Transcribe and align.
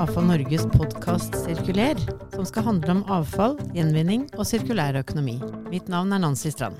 Avfall 0.00 0.24
Norges 0.24 0.62
podkast 0.72 1.34
Sirkuler, 1.36 1.98
som 2.32 2.46
skal 2.48 2.64
handle 2.64 2.94
om 2.94 3.00
avfall, 3.12 3.58
gjenvinning 3.76 4.22
og 4.38 4.46
sirkulær 4.48 4.96
økonomi. 4.96 5.34
Mitt 5.68 5.90
navn 5.92 6.14
er 6.16 6.22
Nancy 6.22 6.48
Strand. 6.54 6.78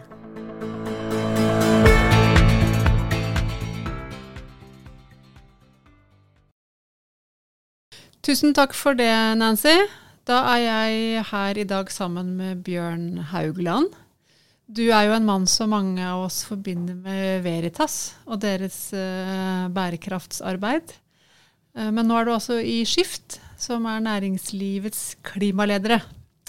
Tusen 8.25 8.57
takk 8.57 8.73
for 8.73 8.97
det, 8.97 9.13
Nancy. 9.37 9.77
Da 10.25 10.41
er 10.55 10.65
jeg 10.65 11.27
her 11.35 11.61
i 11.61 11.69
dag 11.69 11.93
sammen 11.93 12.33
med 12.41 12.65
Bjørn 12.65 13.21
Haugland. 13.35 13.93
Du 14.65 14.87
er 14.89 15.11
jo 15.11 15.19
en 15.19 15.29
mann 15.29 15.45
som 15.45 15.77
mange 15.77 16.09
av 16.09 16.25
oss 16.31 16.41
forbinder 16.49 16.97
med 16.97 17.45
Veritas 17.45 18.15
og 18.25 18.41
deres 18.49 18.87
uh, 18.97 19.69
bærekraftsarbeid. 19.77 20.97
Uh, 21.77 21.91
men 21.95 22.09
nå 22.09 22.19
er 22.19 22.29
du 22.29 22.35
altså 22.35 22.59
i 22.61 22.81
Skift, 22.89 23.41
som 23.61 23.87
er 23.91 24.05
næringslivets 24.05 25.17
klimaledere. 25.27 26.01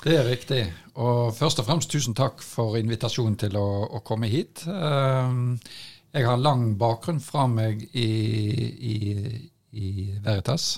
Det 0.02 0.18
er 0.18 0.30
riktig. 0.30 0.62
Og 0.98 1.34
først 1.38 1.62
og 1.62 1.68
fremst 1.68 1.92
tusen 1.92 2.18
takk 2.18 2.42
for 2.44 2.78
invitasjonen 2.80 3.38
til 3.40 3.58
å, 3.60 3.68
å 3.98 4.04
komme 4.06 4.32
hit. 4.32 4.66
Uh, 4.68 5.60
jeg 6.12 6.28
har 6.28 6.42
lang 6.42 6.74
bakgrunn 6.80 7.22
fra 7.24 7.46
meg 7.48 7.86
i, 7.96 8.08
i, 8.92 8.96
i 9.72 9.92
Veritas 10.24 10.74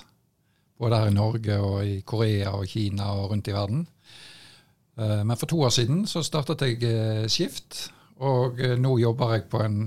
både 0.78 1.00
her 1.00 1.10
i 1.10 1.14
Norge 1.14 1.58
og 1.62 1.76
i 1.86 1.98
Korea 2.06 2.54
og 2.58 2.68
Kina 2.68 3.12
og 3.16 3.30
rundt 3.32 3.48
i 3.48 3.54
verden. 3.54 3.86
Eh, 4.98 5.22
men 5.24 5.36
for 5.36 5.50
to 5.50 5.60
år 5.62 5.72
siden 5.74 6.06
så 6.06 6.22
startet 6.22 6.62
jeg 6.62 6.82
eh, 6.88 7.26
Skift, 7.28 7.88
og 8.22 8.60
eh, 8.60 8.76
nå 8.78 8.98
jobber 8.98 9.36
jeg 9.36 9.48
på 9.50 9.62
en 9.64 9.78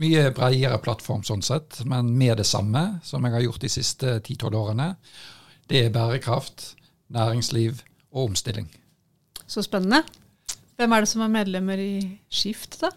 mye 0.00 0.28
bredere 0.36 0.78
plattform 0.84 1.24
sånn 1.26 1.44
sett, 1.44 1.80
men 1.88 2.12
med 2.18 2.36
det 2.40 2.46
samme 2.48 3.00
som 3.06 3.24
jeg 3.24 3.36
har 3.36 3.46
gjort 3.46 3.64
de 3.64 3.72
siste 3.72 4.18
10-12 4.20 4.58
årene. 4.60 4.90
Det 5.66 5.86
er 5.86 5.94
bærekraft, 5.94 6.74
næringsliv 7.14 7.80
og 8.12 8.30
omstilling. 8.30 8.68
Så 9.46 9.64
spennende. 9.64 10.02
Hvem 10.76 10.92
er 10.92 11.02
det 11.02 11.10
som 11.10 11.24
er 11.24 11.32
medlemmer 11.32 11.80
i 11.80 11.92
Skift, 12.28 12.80
da? 12.82 12.92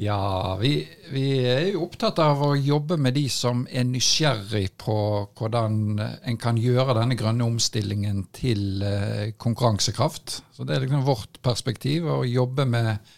Ja, 0.00 0.56
vi, 0.56 0.78
vi, 1.12 1.24
er 1.44 1.66
jo 1.74 1.82
opptatt 1.84 2.16
av 2.24 2.40
å 2.46 2.54
jobbe 2.56 2.96
med 2.96 3.12
de 3.12 3.26
som 3.28 3.66
er 3.68 3.84
nysgjerrig 3.84 4.70
på 4.80 4.94
hvordan 5.36 6.00
en 6.00 6.38
kan 6.40 6.56
gjøre 6.56 6.96
denne 6.96 7.18
grønne 7.20 7.44
omstillingen 7.44 8.22
til 8.32 8.80
eh, 8.88 9.34
konkurransekraft. 9.36 10.38
Så 10.56 10.64
Det 10.64 10.78
er 10.78 10.86
liksom 10.86 11.04
vårt 11.04 11.36
perspektiv, 11.44 12.08
å 12.08 12.22
jobbe 12.24 12.64
med, 12.72 13.12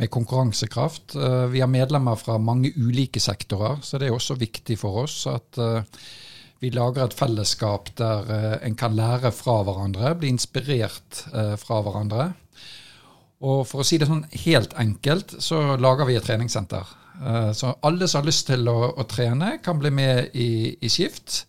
med 0.00 0.10
konkurransekraft. 0.12 1.14
Eh, 1.14 1.46
vi 1.52 1.62
har 1.62 1.70
medlemmer 1.70 2.18
fra 2.18 2.38
mange 2.40 2.72
ulike 2.76 3.20
sektorer, 3.20 3.78
så 3.84 4.00
det 4.00 4.08
er 4.08 4.16
også 4.16 4.38
viktig 4.40 4.78
for 4.80 5.04
oss 5.04 5.22
at 5.30 5.60
eh, 5.60 6.02
vi 6.60 6.72
lager 6.74 7.06
et 7.06 7.16
fellesskap 7.16 7.88
der 7.96 8.58
en 8.66 8.74
kan 8.76 8.92
lære 8.92 9.30
fra 9.32 9.62
hverandre, 9.64 10.10
bli 10.20 10.28
inspirert 10.28 11.22
fra 11.56 11.78
hverandre. 11.80 12.26
Og 13.40 13.62
for 13.64 13.80
å 13.80 13.86
si 13.88 13.96
det 13.96 14.10
sånn 14.10 14.26
helt 14.42 14.74
enkelt, 14.76 15.38
så 15.40 15.78
lager 15.80 16.04
vi 16.04 16.18
et 16.18 16.26
treningssenter. 16.26 16.90
Eh, 17.26 17.52
så 17.52 17.74
alle 17.80 18.08
som 18.08 18.20
har 18.20 18.28
lyst 18.28 18.46
til 18.48 18.68
å, 18.68 18.78
å 18.96 19.06
trene, 19.08 19.58
kan 19.64 19.80
bli 19.80 19.92
med 19.92 20.36
i, 20.36 20.76
i, 20.80 20.90
Skift. 20.92 21.44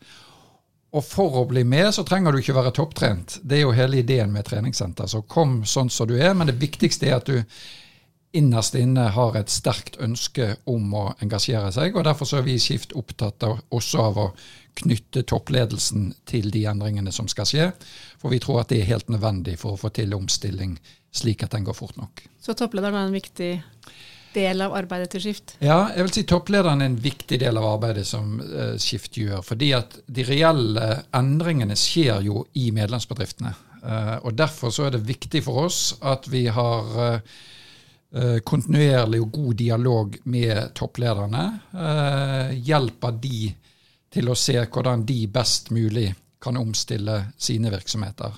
Og 0.91 1.03
for 1.07 1.41
å 1.41 1.45
bli 1.47 1.63
med, 1.63 1.89
så 1.95 2.03
trenger 2.07 2.31
du 2.31 2.41
ikke 2.41 2.55
være 2.57 2.73
topptrent. 2.75 3.37
Det 3.43 3.59
er 3.59 3.65
jo 3.65 3.75
hele 3.75 4.01
ideen 4.01 4.33
med 4.33 4.47
treningssenter. 4.47 5.07
Så 5.07 5.23
kom 5.23 5.61
sånn 5.67 5.91
som 5.91 6.09
du 6.09 6.17
er, 6.19 6.33
men 6.35 6.51
det 6.51 6.59
viktigste 6.59 7.07
er 7.07 7.19
at 7.19 7.31
du 7.31 7.39
innerst 8.31 8.75
inne 8.79 9.09
har 9.15 9.35
et 9.35 9.51
sterkt 9.51 9.97
ønske 9.99 10.55
om 10.69 10.93
å 10.95 11.05
engasjere 11.23 11.71
seg. 11.75 11.95
og 11.95 12.05
Derfor 12.07 12.29
så 12.29 12.39
er 12.39 12.47
vi 12.47 12.55
i 12.55 12.63
Skift 12.63 12.95
opptatt 12.97 13.43
av, 13.43 13.59
også 13.69 14.03
av 14.05 14.19
å 14.21 14.27
knytte 14.81 15.25
toppledelsen 15.27 16.11
til 16.29 16.47
de 16.53 16.63
endringene 16.71 17.11
som 17.11 17.27
skal 17.31 17.49
skje. 17.49 17.67
For 18.21 18.31
vi 18.31 18.39
tror 18.43 18.61
at 18.61 18.71
det 18.71 18.81
er 18.81 18.93
helt 18.93 19.11
nødvendig 19.11 19.57
for 19.59 19.75
å 19.75 19.81
få 19.81 19.91
til 19.95 20.15
omstilling 20.15 20.77
slik 21.11 21.43
at 21.43 21.51
den 21.51 21.67
går 21.67 21.75
fort 21.75 21.97
nok. 21.99 22.23
Så 22.39 22.55
topplederen 22.55 22.95
er 22.95 23.09
en 23.09 23.19
viktig 23.19 23.51
del 24.31 24.63
av 24.63 24.75
arbeidet 24.77 25.11
til 25.11 25.25
Skift? 25.25 25.57
Ja, 25.59 25.89
jeg 25.91 26.07
vil 26.07 26.13
si 26.15 26.23
topplederen 26.29 26.83
er 26.83 26.91
en 26.91 27.01
viktig 27.03 27.39
del 27.41 27.59
av 27.59 27.67
arbeidet 27.73 28.05
som 28.07 28.37
uh, 28.39 28.77
Skift 28.79 29.19
gjør. 29.19 29.43
Fordi 29.45 29.73
at 29.75 29.99
de 30.07 30.25
reelle 30.27 30.87
endringene 31.17 31.75
skjer 31.79 32.23
jo 32.29 32.45
i 32.55 32.69
medlemsbedriftene. 32.75 33.53
Uh, 33.81 34.17
og 34.23 34.35
Derfor 34.39 34.71
så 34.71 34.87
er 34.87 34.95
det 34.95 35.07
viktig 35.09 35.43
for 35.43 35.65
oss 35.65 35.97
at 35.99 36.29
vi 36.31 36.45
har 36.53 36.95
uh, 36.95 37.39
kontinuerlig 38.43 39.21
og 39.23 39.29
god 39.31 39.53
dialog 39.55 40.15
med 40.27 40.73
topplederne. 40.75 41.43
hjelper 42.59 43.13
de 43.23 43.53
til 44.11 44.27
å 44.27 44.35
se 44.35 44.57
hvordan 44.59 45.05
de 45.07 45.19
best 45.31 45.71
mulig 45.71 46.09
kan 46.41 46.57
omstille 46.57 47.17
sine 47.37 47.71
virksomheter. 47.71 48.33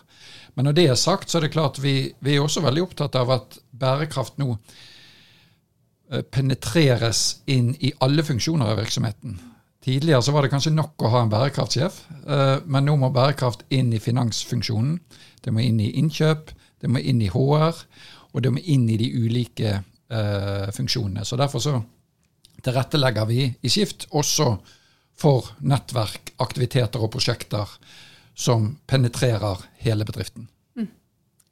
Men 0.53 0.67
når 0.67 0.78
det 0.78 0.88
er 0.89 1.00
sagt, 1.00 1.29
så 1.29 1.39
er 1.39 1.47
det 1.47 1.53
klart 1.56 1.79
vi, 1.81 2.12
vi 2.19 2.35
er 2.35 2.44
også 2.44 2.62
veldig 2.66 2.83
opptatt 2.83 3.16
av 3.17 3.31
at 3.33 3.57
bærekraft 3.72 4.38
nå 4.41 4.51
eh, 4.53 6.22
penetreres 6.22 7.23
inn 7.50 7.72
i 7.79 7.94
alle 8.06 8.25
funksjoner 8.28 8.73
av 8.73 8.81
virksomheten. 8.83 9.39
Tidligere 9.83 10.23
så 10.23 10.35
var 10.35 10.45
det 10.45 10.53
kanskje 10.53 10.75
nok 10.75 11.03
å 11.03 11.12
ha 11.12 11.23
en 11.23 11.31
bærekraftsjef, 11.31 12.01
eh, 12.28 12.57
men 12.66 12.88
nå 12.88 12.97
må 13.00 13.12
bærekraft 13.16 13.66
inn 13.73 13.91
i 13.95 14.03
finansfunksjonen. 14.03 15.00
Det 15.44 15.56
må 15.56 15.63
inn 15.63 15.81
i 15.83 15.94
innkjøp, 16.00 16.53
det 16.83 16.91
må 16.91 17.01
inn 17.01 17.23
i 17.23 17.31
HR, 17.31 17.79
og 18.33 18.41
det 18.41 18.51
må 18.53 18.61
inn 18.66 18.88
i 18.89 18.97
de 18.97 19.09
ulike 19.13 19.75
uh, 19.79 20.69
funksjonene. 20.73 21.25
Så 21.25 21.38
Derfor 21.39 21.61
så 21.63 21.77
tilrettelegger 22.63 23.29
vi 23.29 23.45
i 23.61 23.69
Skift 23.71 24.07
også 24.11 24.55
for 25.19 25.53
nettverk, 25.61 26.33
aktiviteter 26.41 27.03
og 27.03 27.11
prosjekter 27.13 27.69
som 28.33 28.71
penetrerer 28.89 29.61
hele 29.85 30.07
bedriften. 30.07 30.47
Mm. 30.75 30.89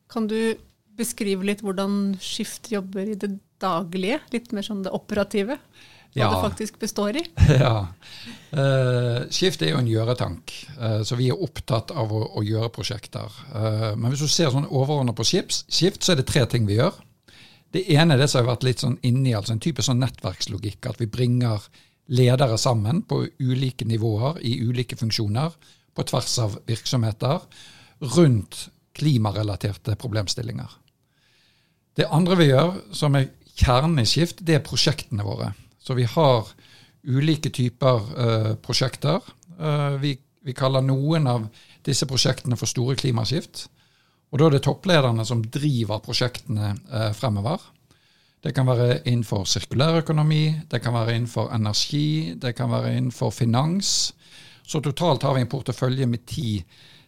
Kan 0.09 0.27
du 0.31 0.55
beskrive 0.97 1.45
litt 1.45 1.61
hvordan 1.65 2.15
Skift 2.21 2.71
jobber 2.73 3.13
i 3.13 3.17
det 3.19 3.35
daglige? 3.61 4.21
Litt 4.33 4.49
mer 4.55 4.65
sånn 4.65 4.81
det 4.85 4.93
operative? 4.95 5.59
Hva 6.11 6.25
ja. 6.25 6.29
det 6.33 6.41
faktisk 6.43 6.79
består 6.79 7.17
i? 7.17 7.23
Ja. 7.61 7.87
Uh, 8.51 9.29
Skift 9.31 9.61
er 9.63 9.71
jo 9.71 9.79
en 9.79 9.87
gjøretank, 9.87 10.51
uh, 10.75 10.99
så 11.07 11.15
vi 11.15 11.29
er 11.31 11.39
opptatt 11.39 11.93
av 11.95 12.11
å, 12.11 12.25
å 12.35 12.43
gjøre 12.43 12.71
prosjekter. 12.75 13.31
Uh, 13.53 13.93
men 13.95 14.11
hvis 14.11 14.25
du 14.25 14.31
ser 14.31 14.51
sånn 14.51 14.67
overordnet 14.67 15.15
på 15.15 15.23
Skift, 15.27 15.71
så 15.71 16.11
er 16.11 16.19
det 16.19 16.27
tre 16.27 16.43
ting 16.51 16.67
vi 16.67 16.81
gjør. 16.81 16.97
Det 17.71 17.85
ene 17.95 18.17
er 18.17 18.25
det 18.25 18.27
som 18.27 18.41
har 18.41 18.51
vært 18.51 18.67
litt 18.67 18.83
sånn 18.83 18.97
inni, 19.07 19.31
altså 19.37 19.55
en 19.55 19.63
type 19.63 19.83
sånn 19.85 20.01
nettverkslogikk. 20.03 20.89
At 20.91 20.99
vi 20.99 21.07
bringer 21.07 21.63
ledere 22.11 22.57
sammen 22.59 23.05
på 23.07 23.23
ulike 23.39 23.87
nivåer 23.87 24.41
i 24.43 24.57
ulike 24.67 24.97
funksjoner 24.99 25.55
på 25.95 26.05
tvers 26.11 26.33
av 26.43 26.59
virksomheter 26.67 27.39
rundt 28.17 28.65
klimarelaterte 28.99 29.95
problemstillinger. 29.95 30.67
Det 31.95 32.11
andre 32.11 32.35
vi 32.39 32.49
gjør, 32.51 32.75
som 32.95 33.15
er 33.15 33.29
kjernen 33.55 34.03
i 34.03 34.07
Skift, 34.07 34.43
det 34.43 34.59
er 34.59 34.65
prosjektene 34.65 35.23
våre. 35.23 35.53
Så 35.81 35.97
vi 35.97 36.05
har 36.05 36.47
ulike 37.03 37.49
typer 37.49 38.01
uh, 38.13 38.53
prosjekter. 38.61 39.21
Uh, 39.59 39.97
vi, 40.01 40.15
vi, 40.45 40.53
kaller 40.53 40.85
noen 40.85 41.27
av 41.27 41.47
disse 41.85 42.05
prosjektene 42.09 42.57
for 42.59 42.69
store 42.69 42.95
klimaskift. 42.99 43.65
Og 44.31 44.39
da 44.39 44.47
er 44.47 44.55
det 44.55 44.63
topplederne 44.67 45.25
som 45.27 45.41
driver 45.43 46.03
prosjektene 46.05 46.75
uh, 46.93 47.09
fremover. 47.17 47.63
Det 48.41 48.53
kan 48.57 48.65
være 48.65 49.03
innenfor 49.05 49.45
sirkulærøkonomi, 49.45 50.45
det 50.71 50.79
kan 50.81 50.95
være 50.95 51.15
innenfor 51.15 51.51
energi, 51.53 52.33
det 52.41 52.55
kan 52.57 52.71
være 52.71 52.95
innenfor 52.97 53.29
finans. 53.29 54.13
Så 54.65 54.79
totalt 54.81 55.23
har 55.23 55.35
vi 55.35 55.43
en 55.43 55.51
portefølje 55.51 56.07
med 56.09 56.25
ti 56.25 56.61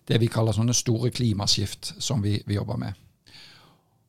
det 0.07 0.19
vi 0.19 0.27
kaller 0.27 0.53
sånne 0.53 0.75
store 0.75 1.09
klimaskift 1.15 1.93
som 2.03 2.21
vi, 2.21 2.35
vi 2.45 2.57
jobber 2.57 2.77
med. 2.77 2.93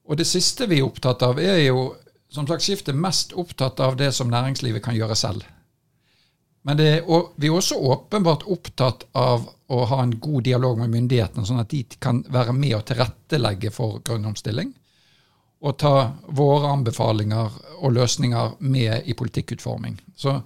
Og 0.04 0.18
det 0.18 0.26
siste 0.28 0.66
vi 0.68 0.80
er 0.82 0.88
opptatt 0.88 1.22
av, 1.24 1.38
er 1.40 1.62
jo 1.64 1.94
som 2.34 2.46
sagt 2.48 2.66
skiftet 2.66 2.98
mest 2.98 3.32
opptatt 3.38 3.80
av 3.80 3.96
det 3.96 4.10
som 4.12 4.30
næringslivet 4.30 4.82
kan 4.84 4.96
gjøre 4.96 5.16
selv. 5.18 5.44
Men 6.64 6.78
det, 6.80 6.88
vi 7.36 7.48
er 7.48 7.54
også 7.54 7.76
åpenbart 7.76 8.46
opptatt 8.48 9.04
av 9.20 9.44
å 9.68 9.82
ha 9.90 10.00
en 10.02 10.14
god 10.20 10.46
dialog 10.46 10.78
med 10.80 10.92
myndighetene, 10.94 11.44
sånn 11.46 11.60
at 11.60 11.70
de 11.70 11.82
kan 12.00 12.22
være 12.32 12.54
med 12.56 12.78
og 12.78 12.86
tilrettelegge 12.88 13.72
for 13.74 14.00
grønn 14.04 14.24
omstilling. 14.30 14.72
Og 15.64 15.76
ta 15.80 16.10
våre 16.36 16.72
anbefalinger 16.72 17.52
og 17.78 17.92
løsninger 17.96 18.56
med 18.64 19.08
i 19.08 19.16
politikkutforming. 19.16 20.00
Så 20.16 20.40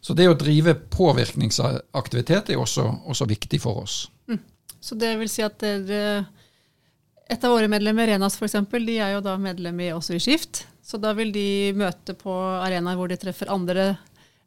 så 0.00 0.16
det 0.16 0.30
å 0.30 0.36
drive 0.38 0.74
påvirkningsaktivitet 0.92 2.54
er 2.54 2.60
også, 2.60 2.86
også 3.12 3.26
viktig 3.28 3.60
for 3.60 3.82
oss. 3.82 4.06
Mm. 4.30 4.40
Så 4.80 4.96
det 4.96 5.12
vil 5.20 5.28
si 5.28 5.44
at 5.44 5.58
dere 5.60 6.24
Et 7.30 7.44
av 7.46 7.52
våre 7.54 7.68
medlemmer, 7.70 8.10
Renas 8.10 8.34
f.eks., 8.34 8.56
de 8.72 8.96
er 8.98 9.14
jo 9.14 9.22
da 9.22 9.36
medlem 9.38 9.78
i, 9.84 9.92
også 9.94 10.16
i 10.16 10.22
Skift. 10.22 10.64
Så 10.82 10.98
da 10.98 11.12
vil 11.14 11.30
de 11.30 11.70
møte 11.78 12.16
på 12.18 12.34
arenaer 12.34 12.98
hvor 12.98 13.10
de 13.10 13.18
treffer 13.20 13.52
andre 13.54 13.92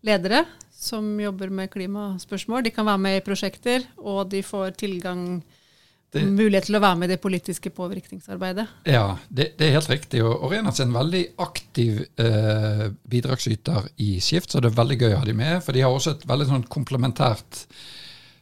ledere 0.03 0.43
som 0.75 1.07
jobber 1.21 1.47
med 1.53 1.71
klimaspørsmål. 1.71 2.65
De 2.65 2.73
kan 2.75 2.87
være 2.89 2.99
med 3.05 3.17
i 3.17 3.23
prosjekter, 3.23 3.85
og 4.03 4.27
de 4.33 4.41
får 4.43 4.75
tilgang 4.81 5.39
det, 6.11 6.25
mulighet 6.27 6.67
til 6.67 6.75
å 6.77 6.83
være 6.83 6.99
med 6.99 7.07
i 7.07 7.13
det 7.13 7.21
politiske 7.23 7.71
påvirkningsarbeidet. 7.73 8.67
Ja, 8.91 9.15
det, 9.29 9.53
det 9.57 9.69
er 9.69 9.77
helt 9.77 9.91
riktig. 9.93 10.19
Og 10.25 10.51
Renas 10.51 10.83
er 10.83 10.89
en 10.89 10.97
veldig 10.97 11.23
aktiv 11.45 12.03
eh, 12.19 12.85
bidragsyter 13.15 13.87
i 14.03 14.17
Skift, 14.19 14.51
så 14.51 14.59
det 14.59 14.73
er 14.73 14.79
veldig 14.81 14.99
gøy 14.99 15.15
å 15.15 15.23
ha 15.23 15.29
de 15.29 15.39
med. 15.39 15.61
For 15.63 15.71
de 15.71 15.85
har 15.85 15.95
også 15.95 16.17
et 16.17 16.27
veldig 16.29 16.51
sånn 16.51 16.67
komplementært 16.75 17.63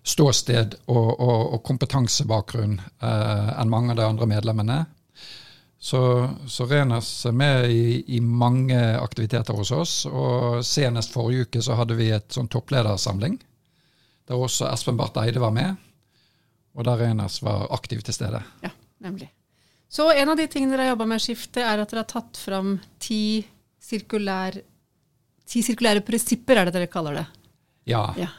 ståsted 0.03 0.75
og, 0.89 1.19
og, 1.19 1.53
og 1.56 1.62
kompetansebakgrunn 1.65 2.80
eh, 2.80 3.50
enn 3.62 3.71
mange 3.71 3.94
av 3.94 4.00
de 4.00 4.07
andre 4.07 4.27
medlemmene. 4.30 4.80
Så, 5.81 6.30
så 6.48 6.65
Renas 6.69 7.09
er 7.25 7.33
med 7.33 7.71
i, 7.74 8.03
i, 8.15 8.19
mange 8.21 8.77
aktiviteter 9.01 9.57
hos 9.57 9.71
oss. 9.74 9.94
Og 10.06 10.62
senest 10.65 11.13
forrige 11.13 11.48
uke 11.48 11.62
så 11.65 11.77
hadde 11.80 11.98
vi 11.98 12.12
et 12.13 12.30
sånn 12.33 12.50
toppledersamling, 12.53 13.39
der 14.30 14.42
også 14.45 14.69
Espen 14.69 15.00
Barth 15.00 15.21
Eide 15.21 15.42
var 15.42 15.53
med. 15.56 15.80
Og 16.77 16.86
der 16.86 17.01
Renas 17.01 17.39
var 17.42 17.65
aktiv 17.74 18.04
til 18.06 18.13
stede. 18.13 18.44
Ja, 18.62 18.69
nemlig. 19.01 19.31
Så 19.92 20.06
en 20.13 20.30
av 20.31 20.38
de 20.38 20.45
tingene 20.47 20.75
dere 20.75 20.86
har 20.86 20.94
jobba 20.94 21.09
med, 21.09 21.19
Skiftet, 21.19 21.63
er 21.65 21.81
at 21.81 21.89
dere 21.92 22.06
har 22.06 22.12
tatt 22.13 22.38
fram 22.39 22.75
ti, 23.01 23.42
sirkulær, 23.81 24.62
ti 25.50 25.65
sirkulære 25.65 26.06
prinsipper, 26.07 26.62
er 26.62 26.69
det 26.69 26.77
dere 26.77 26.92
kaller 26.94 27.18
det? 27.19 27.25
Ja. 27.89 28.06
ja. 28.21 28.30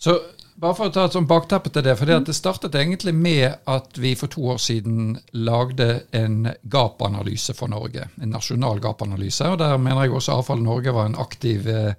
Så 0.00 0.14
bare 0.60 0.76
for 0.76 0.90
å 0.90 0.92
ta 0.92 1.06
et 1.08 1.14
sånt 1.16 1.28
bakteppe 1.28 1.70
til 1.72 1.84
det. 1.86 1.96
for 1.96 2.06
Det 2.06 2.34
startet 2.36 2.74
egentlig 2.74 3.14
med 3.14 3.54
at 3.66 3.98
vi 3.98 4.14
for 4.14 4.28
to 4.28 4.42
år 4.52 4.58
siden 4.60 5.18
lagde 5.32 6.02
en 6.12 6.50
gapanalyse 6.62 7.54
for 7.56 7.72
Norge. 7.72 8.08
En 8.20 8.30
nasjonal 8.30 8.80
gapanalyse. 8.80 9.48
og 9.48 9.58
Der 9.58 9.76
mener 9.78 10.04
jeg 10.04 10.12
også 10.12 10.32
Avfall 10.32 10.62
Norge 10.62 10.92
var 10.92 11.06
en 11.06 11.18
aktiv 11.18 11.68
eh, 11.68 11.94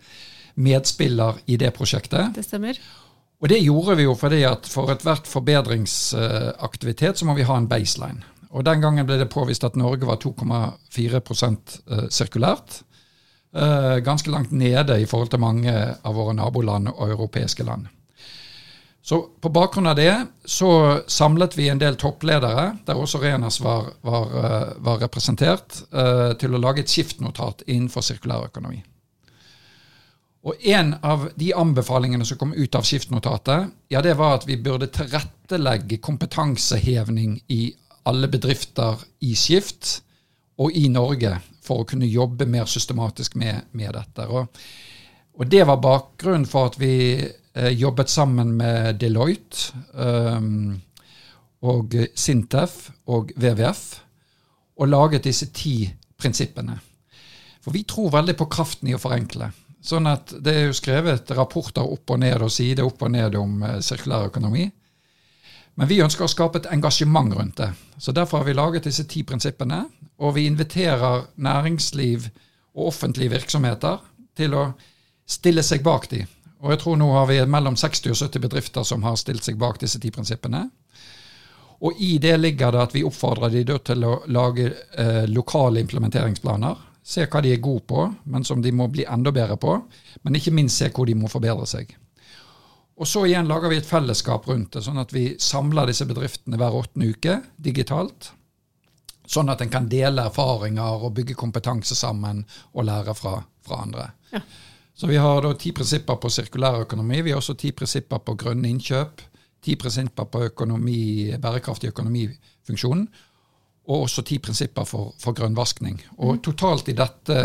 medspiller 0.55 1.41
i 1.47 1.57
det 1.57 1.73
prosjektet. 1.73 2.35
Det 2.35 2.45
stemmer. 2.45 2.77
Og 3.41 3.49
det 3.49 3.63
gjorde 3.63 3.95
vi 3.97 4.03
jo 4.03 4.13
fordi 4.15 4.43
at 4.45 4.67
for 4.69 4.91
ethvert 4.93 5.25
forbedringsaktivitet 5.27 7.17
så 7.17 7.25
må 7.25 7.33
vi 7.33 7.47
ha 7.47 7.57
en 7.57 7.67
baseline. 7.67 8.21
Og 8.51 8.65
Den 8.65 8.81
gangen 8.81 9.07
ble 9.07 9.17
det 9.17 9.31
påvist 9.31 9.63
at 9.63 9.75
Norge 9.79 10.05
var 10.05 10.19
2,4 10.21 11.21
eh, 11.21 12.09
sirkulært. 12.09 12.83
Eh, 13.55 13.97
ganske 14.05 14.29
langt 14.29 14.51
nede 14.51 15.01
i 15.01 15.05
forhold 15.05 15.31
til 15.31 15.39
mange 15.39 15.73
av 15.73 16.15
våre 16.15 16.35
naboland 16.37 16.87
og 16.93 17.09
europeiske 17.09 17.63
land. 17.63 17.87
Så 19.01 19.21
På 19.41 19.49
bakgrunn 19.49 19.87
av 19.87 19.95
det 19.95 20.25
så 20.45 21.01
samlet 21.07 21.57
vi 21.57 21.69
en 21.69 21.79
del 21.81 21.95
toppledere, 21.97 22.77
der 22.85 22.99
også 22.99 23.17
Renas 23.21 23.59
var, 23.59 23.89
var, 24.01 24.27
eh, 24.43 24.67
var 24.77 25.01
representert, 25.01 25.81
uh, 25.93 26.33
til 26.37 26.53
å 26.53 26.61
lage 26.61 26.83
et 26.83 26.89
skiftnotat 26.89 27.63
innenfor 27.65 28.05
sirkulærøkonomi. 28.05 28.83
Og 30.43 30.53
En 30.65 30.95
av 31.01 31.29
de 31.35 31.51
anbefalingene 31.53 32.25
som 32.25 32.37
kom 32.37 32.53
ut 32.53 32.75
av 32.75 32.85
skiftnotatet, 32.85 33.73
ja 33.89 34.01
det 34.01 34.15
var 34.17 34.39
at 34.39 34.47
vi 34.47 34.57
burde 34.57 34.89
tilrettelegge 34.89 35.97
kompetansehevning 35.97 37.41
i 37.49 37.73
alle 38.09 38.27
bedrifter 38.27 39.01
i 39.21 39.35
Skift 39.35 40.01
og 40.57 40.73
i 40.77 40.87
Norge 40.89 41.35
for 41.61 41.81
å 41.81 41.89
kunne 41.89 42.09
jobbe 42.09 42.47
mer 42.49 42.65
systematisk 42.65 43.35
med, 43.37 43.69
med 43.77 43.93
dette. 43.93 44.25
Og, 44.25 44.47
og 45.37 45.47
Det 45.47 45.61
var 45.67 45.81
bakgrunnen 45.81 46.49
for 46.49 46.71
at 46.71 46.79
vi 46.81 47.21
jobbet 47.53 48.09
sammen 48.09 48.53
med 48.55 48.95
Deloitte 49.01 49.73
um, 49.93 50.79
og 51.67 51.95
Sintef 52.15 52.89
og 53.11 53.33
WWF 53.35 53.81
og 54.79 54.87
laget 54.87 55.27
disse 55.27 55.49
ti 55.53 55.83
prinsippene. 56.17 56.77
For 57.61 57.75
vi 57.75 57.83
tror 57.83 58.13
veldig 58.13 58.37
på 58.39 58.47
kraften 58.49 58.89
i 58.89 58.95
å 58.95 59.01
forenkle. 59.01 59.51
Sånn 59.81 60.07
at 60.09 60.33
Det 60.39 60.53
er 60.53 60.67
jo 60.69 60.77
skrevet 60.77 61.31
rapporter 61.35 61.83
opp 61.83 62.13
og 62.13 62.21
ned 62.21 62.41
og 62.41 62.53
side 62.53 62.85
opp 62.85 63.01
og 63.01 63.11
ned 63.13 63.35
om 63.35 63.61
uh, 63.65 63.79
sirkulær 63.81 64.29
økonomi. 64.29 64.69
Men 65.79 65.87
vi 65.87 66.01
ønsker 66.03 66.25
å 66.25 66.31
skape 66.31 66.61
et 66.61 66.71
engasjement 66.73 67.33
rundt 67.33 67.57
det. 67.61 67.71
Så 67.97 68.11
Derfor 68.11 68.41
har 68.41 68.45
vi 68.49 68.53
laget 68.57 68.87
disse 68.89 69.05
ti 69.09 69.23
prinsippene. 69.23 69.85
Og 70.21 70.35
vi 70.35 70.45
inviterer 70.45 71.27
næringsliv 71.35 72.27
og 72.75 72.91
offentlige 72.91 73.33
virksomheter 73.33 74.01
til 74.37 74.53
å 74.55 74.65
stille 75.25 75.63
seg 75.63 75.83
bak 75.83 76.09
de. 76.11 76.25
Og 76.61 76.73
jeg 76.73 76.81
tror 76.83 76.99
nå 76.99 77.07
har 77.15 77.25
vi 77.29 77.39
mellom 77.49 77.75
60 77.77 78.11
og 78.13 78.19
70 78.19 78.43
bedrifter 78.43 78.85
som 78.85 79.03
har 79.03 79.17
stilt 79.17 79.45
seg 79.45 79.57
bak 79.61 79.79
disse 79.81 79.99
ti 80.01 80.11
prinsippene. 80.13 80.67
Og 81.81 81.97
i 81.97 82.17
det 82.21 82.35
ligger 82.37 82.75
det 82.75 82.81
at 82.83 82.93
vi 82.93 83.01
oppfordrer 83.05 83.49
de 83.55 83.77
til 83.81 84.05
å 84.05 84.19
lage 84.29 84.67
eh, 84.69 85.25
lokale 85.29 85.81
implementeringsplaner. 85.81 86.77
Se 87.01 87.25
hva 87.25 87.41
de 87.41 87.55
er 87.55 87.63
gode 87.63 87.87
på, 87.89 88.03
men 88.29 88.45
som 88.45 88.61
de 88.61 88.69
må 88.71 88.85
bli 88.93 89.07
enda 89.09 89.33
bedre 89.33 89.57
på. 89.57 89.79
Men 90.21 90.37
ikke 90.37 90.53
minst 90.53 90.77
se 90.77 90.91
hvor 90.93 91.09
de 91.09 91.17
må 91.17 91.31
forbedre 91.31 91.65
seg. 91.65 91.95
Og 93.01 93.09
så 93.09 93.23
igjen 93.25 93.49
lager 93.49 93.71
vi 93.71 93.79
et 93.81 93.87
fellesskap 93.87 94.45
rundt 94.45 94.75
det, 94.75 94.83
sånn 94.85 95.01
at 95.01 95.13
vi 95.15 95.31
samler 95.41 95.89
disse 95.89 96.05
bedriftene 96.05 96.59
hver 96.61 96.77
åttende 96.83 97.09
uke 97.09 97.39
digitalt. 97.57 98.29
Sånn 99.25 99.49
at 99.49 99.63
en 99.63 99.71
kan 99.73 99.87
dele 99.89 100.27
erfaringer 100.29 101.07
og 101.07 101.15
bygge 101.17 101.33
kompetanse 101.39 101.97
sammen 101.97 102.43
og 102.75 102.85
lære 102.85 103.15
fra, 103.17 103.39
fra 103.65 103.81
andre. 103.87 104.11
Ja. 104.35 104.43
Så 105.01 105.07
vi 105.07 105.17
har 105.17 105.41
da 105.41 105.49
ti 105.57 105.71
prinsipper 105.73 106.19
på 106.21 106.29
sirkulær 106.29 106.83
økonomi. 106.83 107.23
Vi 107.25 107.31
har 107.33 107.39
også 107.39 107.55
ti 107.57 107.71
prinsipper 107.73 108.19
på 108.21 108.35
grønne 108.37 108.69
innkjøp. 108.69 109.23
Ti 109.65 109.73
prinsipper 109.81 110.27
på 110.29 110.43
økonomi, 110.45 111.31
bærekraftig 111.41 111.89
økonomifunksjon. 111.89 113.01
Og 113.89 114.03
også 114.03 114.21
ti 114.29 114.37
prinsipper 114.37 114.85
for, 114.85 115.15
for 115.17 115.33
grønnvaskning. 115.33 115.97
Og 116.19 116.35
mm. 116.35 116.43
totalt 116.45 116.93
i 116.93 116.95
dette 116.99 117.39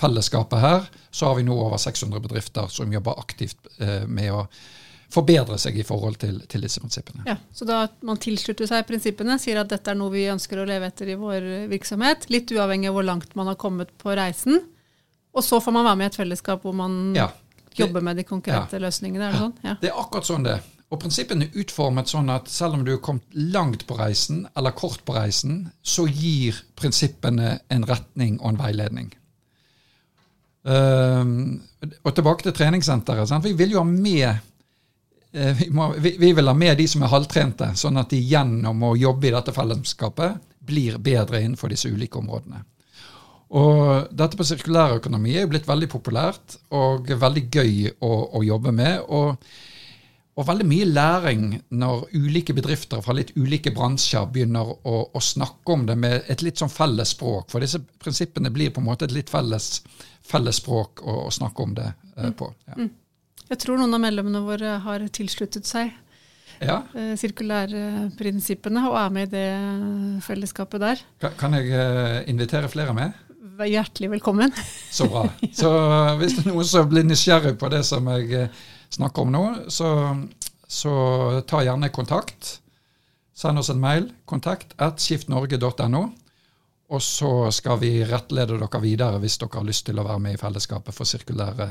fellesskapet 0.00 0.64
her 0.64 0.88
så 1.10 1.28
har 1.28 1.36
vi 1.36 1.44
nå 1.44 1.52
over 1.52 1.76
600 1.84 2.24
bedrifter 2.30 2.72
som 2.72 2.96
jobber 2.96 3.20
aktivt 3.20 3.68
eh, 3.76 4.08
med 4.08 4.32
å 4.32 4.46
forbedre 5.12 5.60
seg 5.60 5.76
i 5.76 5.84
forhold 5.84 6.16
til, 6.24 6.40
til, 6.48 6.64
disse 6.64 6.80
prinsippene. 6.80 7.28
Ja, 7.28 7.36
Så 7.52 7.68
da 7.68 7.84
man 8.08 8.24
tilslutter 8.24 8.72
seg 8.72 8.88
prinsippene, 8.88 9.36
sier 9.36 9.60
at 9.60 9.68
dette 9.68 9.92
er 9.92 10.00
noe 10.00 10.16
vi 10.16 10.30
ønsker 10.32 10.64
å 10.64 10.64
leve 10.64 10.88
etter 10.88 11.12
i 11.12 11.20
vår 11.20 11.68
virksomhet, 11.76 12.30
litt 12.32 12.56
uavhengig 12.56 12.88
av 12.88 12.96
hvor 12.96 13.04
langt 13.12 13.36
man 13.36 13.52
har 13.52 13.60
kommet 13.60 13.92
på 14.00 14.16
reisen, 14.16 14.64
og 15.32 15.44
så 15.44 15.60
får 15.64 15.74
man 15.74 15.86
være 15.88 15.98
med 16.00 16.08
i 16.08 16.12
et 16.12 16.20
fellesskap 16.20 16.64
hvor 16.64 16.76
man 16.76 17.16
ja, 17.16 17.30
jobber 17.78 18.04
med 18.04 18.20
de 18.20 18.26
konkrete 18.28 18.76
ja. 18.76 18.82
løsningene. 18.84 19.28
Er 19.28 19.32
det 19.32 19.40
sånn? 19.40 19.56
Ja. 19.64 19.74
Det 19.80 19.90
er 19.90 20.00
akkurat 20.02 20.28
sånn 20.28 20.46
det. 20.46 20.58
Og 20.92 21.00
prinsippene 21.00 21.46
er 21.46 21.62
utformet 21.62 22.10
sånn 22.12 22.28
at 22.32 22.50
selv 22.52 22.76
om 22.76 22.84
du 22.84 22.92
er 22.92 23.00
kommet 23.04 23.24
langt 23.32 23.86
på 23.88 23.96
reisen, 23.96 24.44
eller 24.58 24.74
kort 24.76 25.00
på 25.08 25.16
reisen, 25.16 25.64
så 25.80 26.04
gir 26.04 26.58
prinsippene 26.76 27.54
en 27.72 27.86
retning 27.88 28.36
og 28.42 28.52
en 28.52 28.60
veiledning. 28.60 29.08
Uh, 30.68 31.24
og 32.04 32.12
tilbake 32.14 32.44
til 32.44 32.54
treningssenteret. 32.54 33.30
Sant? 33.30 33.48
Vi 33.48 33.56
vil 33.58 33.72
jo 33.72 33.80
ha 33.80 33.88
med 33.88 34.28
uh, 34.28 35.52
vi, 35.58 35.70
må, 35.72 35.88
vi, 35.96 36.12
vi, 36.20 36.34
vil 36.36 36.52
ha 36.52 36.54
med 36.54 36.76
de 36.78 36.86
som 36.92 37.02
er 37.02 37.14
halvtrente, 37.14 37.72
sånn 37.78 37.98
at 38.02 38.12
de 38.12 38.20
gjennom 38.20 38.84
å 38.84 38.92
jobbe 39.00 39.30
i 39.30 39.34
dette 39.34 39.56
fellesskapet 39.56 40.44
blir 40.62 41.00
bedre 41.02 41.40
innenfor 41.40 41.72
disse 41.72 41.90
ulike 41.90 42.20
områdene. 42.20 42.60
Og 43.52 44.08
dette 44.16 44.38
på 44.38 44.46
sirkulærøkonomi 44.48 45.34
er 45.36 45.44
jo 45.44 45.50
blitt 45.52 45.68
veldig 45.68 45.88
populært 45.92 46.56
og 46.72 47.10
veldig 47.20 47.44
gøy 47.52 47.90
å, 48.00 48.12
å 48.38 48.40
jobbe 48.46 48.72
med. 48.72 49.02
Og, 49.12 49.34
og, 50.32 50.44
veldig 50.48 50.66
mye 50.70 50.86
læring 50.88 51.44
når 51.76 52.06
ulike 52.16 52.56
bedrifter 52.56 53.02
fra 53.04 53.16
litt 53.18 53.34
ulike 53.36 53.74
bransjer 53.76 54.30
begynner 54.32 54.70
å, 54.72 54.94
å, 55.04 55.20
snakke 55.20 55.76
om 55.76 55.84
det 55.90 55.98
med 56.00 56.30
et 56.32 56.44
litt 56.44 56.62
sånn 56.62 56.72
felles 56.72 57.12
språk. 57.12 57.50
For 57.52 57.60
disse 57.60 57.82
prinsippene 58.00 58.52
blir 58.54 58.72
på 58.72 58.80
en 58.80 58.88
måte 58.88 59.08
et 59.08 59.12
litt 59.12 59.32
felles, 59.32 59.82
felles 60.24 60.62
språk 60.62 61.04
å, 61.04 61.26
å, 61.26 61.32
snakke 61.34 61.66
om 61.66 61.74
det 61.76 61.90
eh, 62.16 62.30
på. 62.32 62.48
Ja. 62.70 62.78
Mm. 62.80 62.88
Jeg 63.52 63.60
tror 63.60 63.76
noen 63.76 63.92
av 63.92 64.00
medlemmene 64.00 64.40
våre 64.46 64.78
har 64.80 65.04
tilsluttet 65.12 65.68
seg 65.68 65.90
ja. 66.62 66.78
Eh, 66.96 67.12
sirkulærprinsippene 67.20 68.86
og 68.88 68.96
er 68.96 69.12
med 69.12 69.28
i 69.28 69.32
det 69.34 70.22
fellesskapet 70.24 70.80
der. 70.80 71.04
Kan 71.36 71.58
jeg 71.58 71.68
eh, 71.74 72.22
invitere 72.32 72.70
flere 72.72 72.96
med? 72.96 73.12
Hjertelig 73.68 74.10
velkommen. 74.16 74.52
Så 74.90 75.08
bra. 75.10 75.26
Så 75.54 75.70
hvis 76.20 76.36
det 76.38 76.46
er 76.46 76.52
noen 76.52 76.68
som 76.68 76.88
blir 76.90 77.06
nysgjerrig 77.06 77.54
på 77.60 77.70
det 77.72 77.82
som 77.88 78.08
jeg 78.14 78.32
eh, 78.36 78.64
snakker 78.92 79.24
om 79.24 79.32
nå, 79.32 79.44
så, 79.72 79.92
så 80.68 80.94
ta 81.48 81.62
gjerne 81.64 81.92
kontakt. 81.94 82.58
Send 83.34 83.58
oss 83.58 83.72
en 83.72 83.80
mail. 83.82 84.10
Kontakt 84.28 84.76
at 84.82 85.00
skiftnorge.no. 85.02 86.04
Og 86.92 87.00
så 87.02 87.32
skal 87.54 87.80
vi 87.80 87.94
rettlede 88.04 88.58
dere 88.60 88.80
videre 88.82 89.20
hvis 89.22 89.38
dere 89.40 89.60
har 89.60 89.68
lyst 89.68 89.86
til 89.88 90.00
å 90.00 90.06
være 90.06 90.22
med 90.26 90.36
i 90.36 90.40
fellesskapet 90.40 90.94
for 90.94 91.08
sirkulære, 91.08 91.68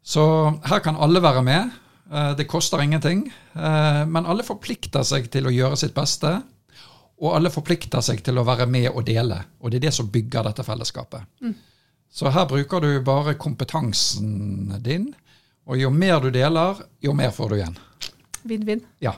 Så 0.03 0.25
her 0.65 0.81
kan 0.81 0.97
alle 0.97 1.21
være 1.23 1.43
med. 1.45 1.75
Eh, 2.13 2.37
det 2.37 2.49
koster 2.49 2.81
ingenting. 2.81 3.27
Eh, 3.53 4.05
men 4.07 4.27
alle 4.27 4.47
forplikter 4.47 5.05
seg 5.05 5.29
til 5.33 5.51
å 5.51 5.53
gjøre 5.53 5.77
sitt 5.77 5.95
beste. 5.95 6.39
Og 7.19 7.35
alle 7.35 7.51
forplikter 7.51 8.01
seg 8.05 8.23
til 8.25 8.39
å 8.39 8.47
være 8.47 8.69
med 8.71 8.93
og 8.93 9.05
dele. 9.05 9.43
Og 9.61 9.71
det 9.71 9.81
er 9.81 9.89
det 9.89 9.97
som 9.99 10.09
bygger 10.09 10.47
dette 10.47 10.65
fellesskapet. 10.65 11.27
Mm. 11.43 11.57
Så 12.11 12.31
her 12.33 12.47
bruker 12.49 12.83
du 12.83 12.91
bare 13.05 13.37
kompetansen 13.39 14.75
din, 14.83 15.11
og 15.69 15.79
jo 15.79 15.91
mer 15.93 16.21
du 16.25 16.31
deler, 16.35 16.81
jo 17.05 17.15
mer 17.17 17.33
får 17.35 17.51
du 17.51 17.57
igjen. 17.59 17.79
Vinn-vinn. 18.49 18.83
Ja. 19.05 19.15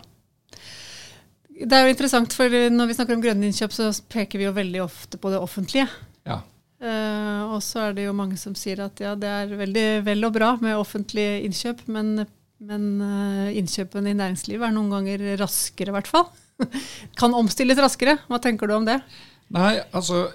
Det 1.61 1.77
er 1.77 1.87
jo 1.87 1.93
interessant, 1.93 2.35
for 2.35 2.51
når 2.73 2.89
vi 2.89 2.97
snakker 2.97 3.17
om 3.17 3.23
grønne 3.23 3.49
innkjøp, 3.49 3.75
så 3.77 3.91
peker 4.11 4.41
vi 4.41 4.49
jo 4.49 4.57
veldig 4.57 4.83
ofte 4.83 5.21
på 5.21 5.33
det 5.33 5.41
offentlige. 5.41 5.87
Ja. 6.29 6.41
Uh, 6.81 7.55
og 7.55 7.59
så 7.65 7.87
er 7.87 7.97
det 7.97 8.07
jo 8.07 8.17
mange 8.17 8.39
som 8.41 8.55
sier 8.57 8.81
at 8.87 9.01
ja, 9.05 9.13
det 9.19 9.29
er 9.29 9.51
veldig 9.59 9.87
vel 10.07 10.25
og 10.25 10.33
bra 10.33 10.55
med 10.63 10.79
offentlige 10.81 11.43
innkjøp, 11.45 11.85
men, 11.93 12.25
men 12.65 12.87
uh, 13.05 13.51
innkjøpene 13.53 14.15
i 14.15 14.17
næringslivet 14.17 14.65
er 14.67 14.73
noen 14.75 14.89
ganger 14.95 15.27
raskere, 15.41 15.93
i 15.93 15.99
hvert 15.99 16.11
fall. 16.11 16.31
kan 17.21 17.37
omstilles 17.37 17.79
raskere. 17.81 18.19
Hva 18.29 18.41
tenker 18.43 18.69
du 18.69 18.79
om 18.79 18.89
det? 18.89 18.99
Nei, 19.53 19.75
altså 19.97 20.29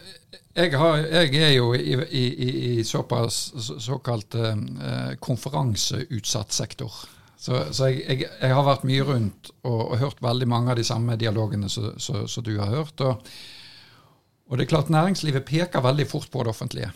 jeg, 0.55 0.71
har, 0.79 1.01
jeg, 1.03 1.35
er 1.35 1.51
jo 1.57 1.73
i, 1.75 1.97
i, 2.15 2.23
i 2.79 2.83
såpass 2.87 3.49
såkalt 3.83 4.37
eh, 4.39 5.15
konferanseutsatt 5.19 6.55
sektor. 6.55 6.93
Så, 7.35 7.59
så 7.75 7.89
jeg, 7.91 8.03
jeg, 8.07 8.27
jeg, 8.39 8.53
har 8.55 8.63
vært 8.65 8.85
mye 8.87 9.05
rundt 9.05 9.51
og, 9.67 9.81
og, 9.81 9.97
hørt 9.99 10.21
veldig 10.23 10.47
mange 10.49 10.71
av 10.71 10.79
de 10.79 10.85
samme 10.87 11.17
dialogene 11.19 11.69
som 11.69 12.45
du 12.45 12.53
har 12.57 12.71
hørt. 12.71 13.03
Og, 13.03 13.33
og, 14.47 14.55
det 14.55 14.65
er 14.65 14.71
klart 14.71 14.93
næringslivet 14.93 15.45
peker 15.45 15.83
veldig 15.83 16.07
fort 16.09 16.31
på 16.31 16.45
det 16.45 16.53
offentlige. 16.55 16.93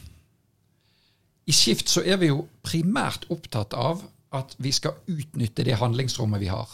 I 1.50 1.56
Skift 1.56 1.92
så 1.92 2.06
er 2.06 2.22
vi 2.22 2.30
jo 2.32 2.46
primært 2.64 3.28
opptatt 3.34 3.76
av 3.78 4.06
at 4.38 4.54
vi 4.62 4.72
skal 4.72 5.02
utnytte 5.10 5.66
det 5.66 5.80
handlingsrommet 5.82 6.42
vi 6.42 6.52
har. 6.54 6.70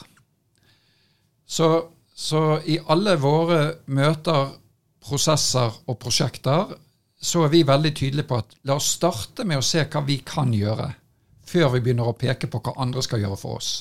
Så, 1.47 1.69
så 2.13 2.59
i 2.67 2.77
alle 2.91 3.15
våre 3.21 3.61
møter 3.85 4.53
prosesser 5.05 5.73
og 5.85 5.97
prosjekter, 6.01 6.75
så 7.21 7.45
er 7.45 7.51
vi 7.53 7.65
veldig 7.67 7.91
tydelige 7.95 8.27
på 8.29 8.39
at 8.41 8.55
la 8.67 8.77
oss 8.79 8.91
starte 8.97 9.45
med 9.47 9.61
å 9.61 9.65
se 9.65 9.83
hva 9.85 10.01
vi 10.05 10.19
kan 10.25 10.53
gjøre, 10.53 10.89
før 11.45 11.75
vi 11.75 11.83
begynner 11.85 12.09
å 12.09 12.17
peke 12.17 12.49
på 12.51 12.61
hva 12.65 12.75
andre 12.81 13.03
skal 13.05 13.21
gjøre 13.23 13.39
for 13.39 13.59
oss. 13.59 13.75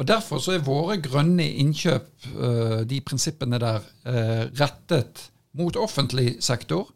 Og 0.00 0.08
Derfor 0.08 0.40
så 0.40 0.54
er 0.56 0.64
våre 0.64 0.96
grønne 1.04 1.44
innkjøp, 1.60 2.08
eh, 2.32 2.78
de 2.88 3.00
prinsippene 3.04 3.58
der, 3.60 3.82
eh, 4.04 4.44
rettet 4.56 5.28
mot 5.54 5.76
offentlig 5.76 6.42
sektor, 6.42 6.88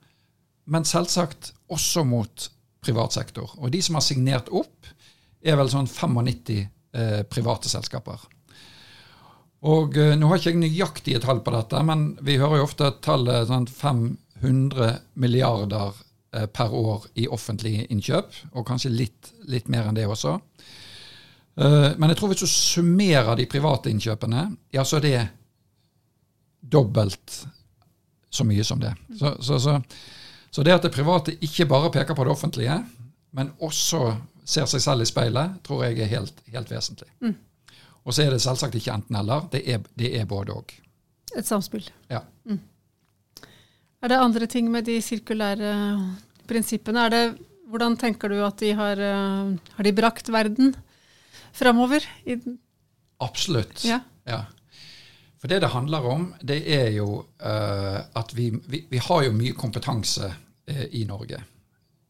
men 0.66 0.84
selvsagt 0.84 1.52
også 1.70 2.04
mot 2.04 2.48
privat 2.80 3.12
sektor. 3.12 3.52
Og 3.58 3.70
de 3.72 3.82
som 3.82 3.94
har 3.94 4.02
signert 4.02 4.48
opp, 4.48 4.86
er 5.44 5.56
vel 5.56 5.68
sånn 5.68 5.86
95 5.86 6.68
eh, 6.94 7.22
private 7.22 7.68
selskaper. 7.68 8.18
Og 9.64 9.96
uh, 9.96 10.14
Nå 10.18 10.28
har 10.30 10.40
ikke 10.40 10.52
jeg 10.52 10.60
nøyaktige 10.60 11.20
tall 11.22 11.40
på 11.44 11.54
dette, 11.54 11.80
men 11.86 12.10
vi 12.26 12.38
hører 12.40 12.60
jo 12.60 12.66
ofte 12.68 12.90
tallet 13.04 13.48
sånn 13.48 13.68
500 13.70 14.98
milliarder 15.22 15.94
uh, 15.96 16.46
per 16.46 16.74
år 16.76 17.08
i 17.16 17.28
offentlige 17.32 17.86
innkjøp, 17.92 18.42
og 18.52 18.66
kanskje 18.68 18.92
litt, 18.92 19.32
litt 19.48 19.70
mer 19.72 19.88
enn 19.88 19.96
det 19.96 20.06
også. 20.10 20.36
Uh, 21.56 21.96
men 21.96 22.12
jeg 22.12 22.20
tror 22.20 22.32
hvis 22.32 22.44
du 22.44 22.52
summerer 22.52 23.38
de 23.38 23.48
private 23.48 23.92
innkjøpene, 23.92 24.50
ja, 24.76 24.84
så 24.84 25.00
er 25.00 25.06
det 25.06 25.26
dobbelt 26.60 27.40
så 28.30 28.44
mye 28.44 28.64
som 28.64 28.80
det. 28.82 28.92
Så, 29.18 29.36
så, 29.40 29.58
så, 29.62 29.80
så 30.50 30.62
det 30.62 30.74
at 30.74 30.84
det 30.84 30.94
private 30.94 31.36
ikke 31.40 31.68
bare 31.70 31.92
peker 31.94 32.16
på 32.16 32.26
det 32.26 32.32
offentlige, 32.34 32.80
men 33.36 33.52
også 33.64 34.16
ser 34.46 34.68
seg 34.70 34.82
selv 34.82 35.02
i 35.02 35.08
speilet, 35.08 35.58
tror 35.66 35.86
jeg 35.86 36.00
er 36.00 36.10
helt, 36.10 36.38
helt 36.52 36.70
vesentlig. 36.70 37.08
Mm. 37.24 37.34
Og 38.06 38.14
så 38.14 38.22
er 38.22 38.32
det 38.34 38.42
selvsagt 38.44 38.78
ikke 38.78 38.94
enten-eller. 38.94 39.48
Det, 39.52 39.62
det, 39.98 40.12
er 40.14 40.28
både 40.30 40.54
òg. 40.54 40.72
Et 41.36 41.46
samspill. 41.46 41.88
Ja. 42.10 42.22
Mm. 42.46 42.60
Er 44.02 44.12
det 44.12 44.22
andre 44.22 44.46
ting 44.46 44.70
med 44.70 44.86
de 44.86 45.00
sirkulære 45.02 45.72
prinsippene? 46.46 47.06
Er 47.06 47.14
det, 47.14 47.24
hvordan 47.66 47.96
tenker 47.98 48.30
du 48.30 48.38
at 48.46 48.60
de 48.62 48.70
har, 48.78 49.00
eh, 49.02 49.56
har 49.78 49.88
de 49.88 49.94
brakt 49.96 50.30
verden 50.30 50.74
framover? 51.52 52.06
Absolutt. 53.18 53.82
Ja. 53.84 54.00
ja. 54.24 54.44
For 55.40 55.50
det 55.50 55.60
det 55.64 55.74
handler 55.74 56.06
om, 56.06 56.34
det 56.42 56.62
er 56.72 56.88
jo 56.96 57.20
uh, 57.22 58.00
at 58.18 58.32
vi, 58.34 58.50
vi, 58.66 58.86
vi, 58.90 58.98
har 58.98 59.22
jo 59.26 59.34
mye 59.36 59.54
kompetanse 59.54 60.26
uh, 60.26 60.86
i 60.90 61.04
Norge 61.04 61.42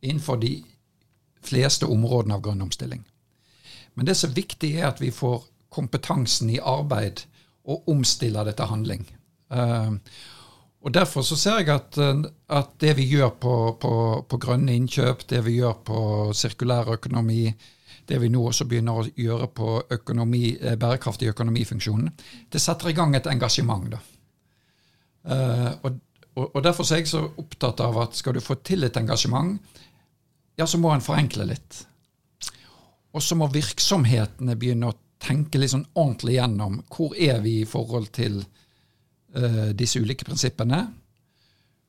innenfor 0.00 0.38
de 0.40 0.54
fleste 1.44 1.86
områdene 1.90 2.36
av 2.36 2.44
grønn 2.44 2.62
omstilling. 2.62 3.02
Men 3.94 4.06
det 4.06 4.14
som 4.16 4.30
er 4.30 4.38
viktig, 4.38 4.70
er 4.78 4.88
at 4.88 5.02
vi 5.02 5.10
får 5.10 5.44
kompetansen 5.76 6.50
i 6.54 6.62
arbeid 6.62 7.26
og 7.66 7.90
omstille 7.92 8.44
det 8.46 8.56
til 8.56 8.70
handling. 8.72 9.04
Uh, 9.52 9.98
og 10.86 10.92
Derfor 10.94 11.24
så 11.26 11.36
ser 11.36 11.64
jeg 11.64 11.72
at, 11.74 11.96
eh, 11.98 12.20
at 12.48 12.76
det 12.80 12.92
vi 12.96 13.08
gjør 13.10 13.32
på, 13.42 13.54
på, 13.82 13.92
på, 14.28 14.38
grønne 14.38 14.74
innkjøp, 14.78 15.24
det 15.26 15.40
vi 15.42 15.56
gjør 15.58 15.80
på 15.84 16.00
sirkulær 16.30 16.92
økonomi, 16.94 17.48
det 18.06 18.20
vi 18.22 18.28
nå 18.30 18.44
også 18.46 18.68
begynner 18.70 19.00
å 19.00 19.06
gjøre 19.18 19.48
på 19.50 19.70
økonomi, 19.96 20.44
eh, 20.60 20.76
bærekraftig 20.78 21.32
økonomifunksjonen, 21.32 22.12
det 22.52 22.62
setter 22.62 22.92
i 22.92 22.94
gang 22.94 23.16
et 23.18 23.26
engasjement. 23.26 23.90
da. 23.90 24.02
Og, 25.82 25.98
og, 26.36 26.44
og, 26.54 26.62
Derfor 26.62 26.86
er 26.86 27.02
jeg 27.02 27.10
så 27.10 27.24
opptatt 27.34 27.82
av 27.82 27.98
at 28.04 28.14
skal 28.14 28.36
du 28.36 28.44
få 28.44 28.54
til 28.62 28.86
et 28.86 28.96
engasjement, 28.96 29.58
ja, 30.56 30.68
så 30.70 30.78
må 30.78 30.94
en 30.94 31.02
forenkle 31.02 31.48
litt. 31.50 31.80
Og 33.10 33.24
så 33.24 33.34
må 33.34 33.50
virksomhetene 33.50 34.54
begynne 34.54 34.92
å 34.92 34.98
tenke 35.22 35.60
litt 35.60 35.72
sånn 35.72 35.86
ordentlig 35.94 36.36
gjennom 36.36 36.80
hvor 36.92 37.16
er 37.16 37.40
vi 37.44 37.60
i 37.62 37.68
forhold 37.68 38.10
til 38.16 38.40
uh, 38.42 39.72
disse 39.76 40.00
ulike 40.02 40.26
prinsippene. 40.28 40.84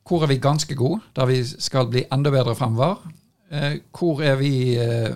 Hvor 0.08 0.24
er 0.24 0.32
vi 0.32 0.40
ganske 0.42 0.76
gode, 0.80 1.02
der 1.16 1.28
vi 1.30 1.42
skal 1.44 1.90
bli 1.92 2.06
enda 2.14 2.32
bedre 2.34 2.56
fremover? 2.58 3.04
Uh, 3.52 3.80
hvor 3.96 4.24
er 4.26 4.40
vi 4.40 4.52
uh, 4.80 5.14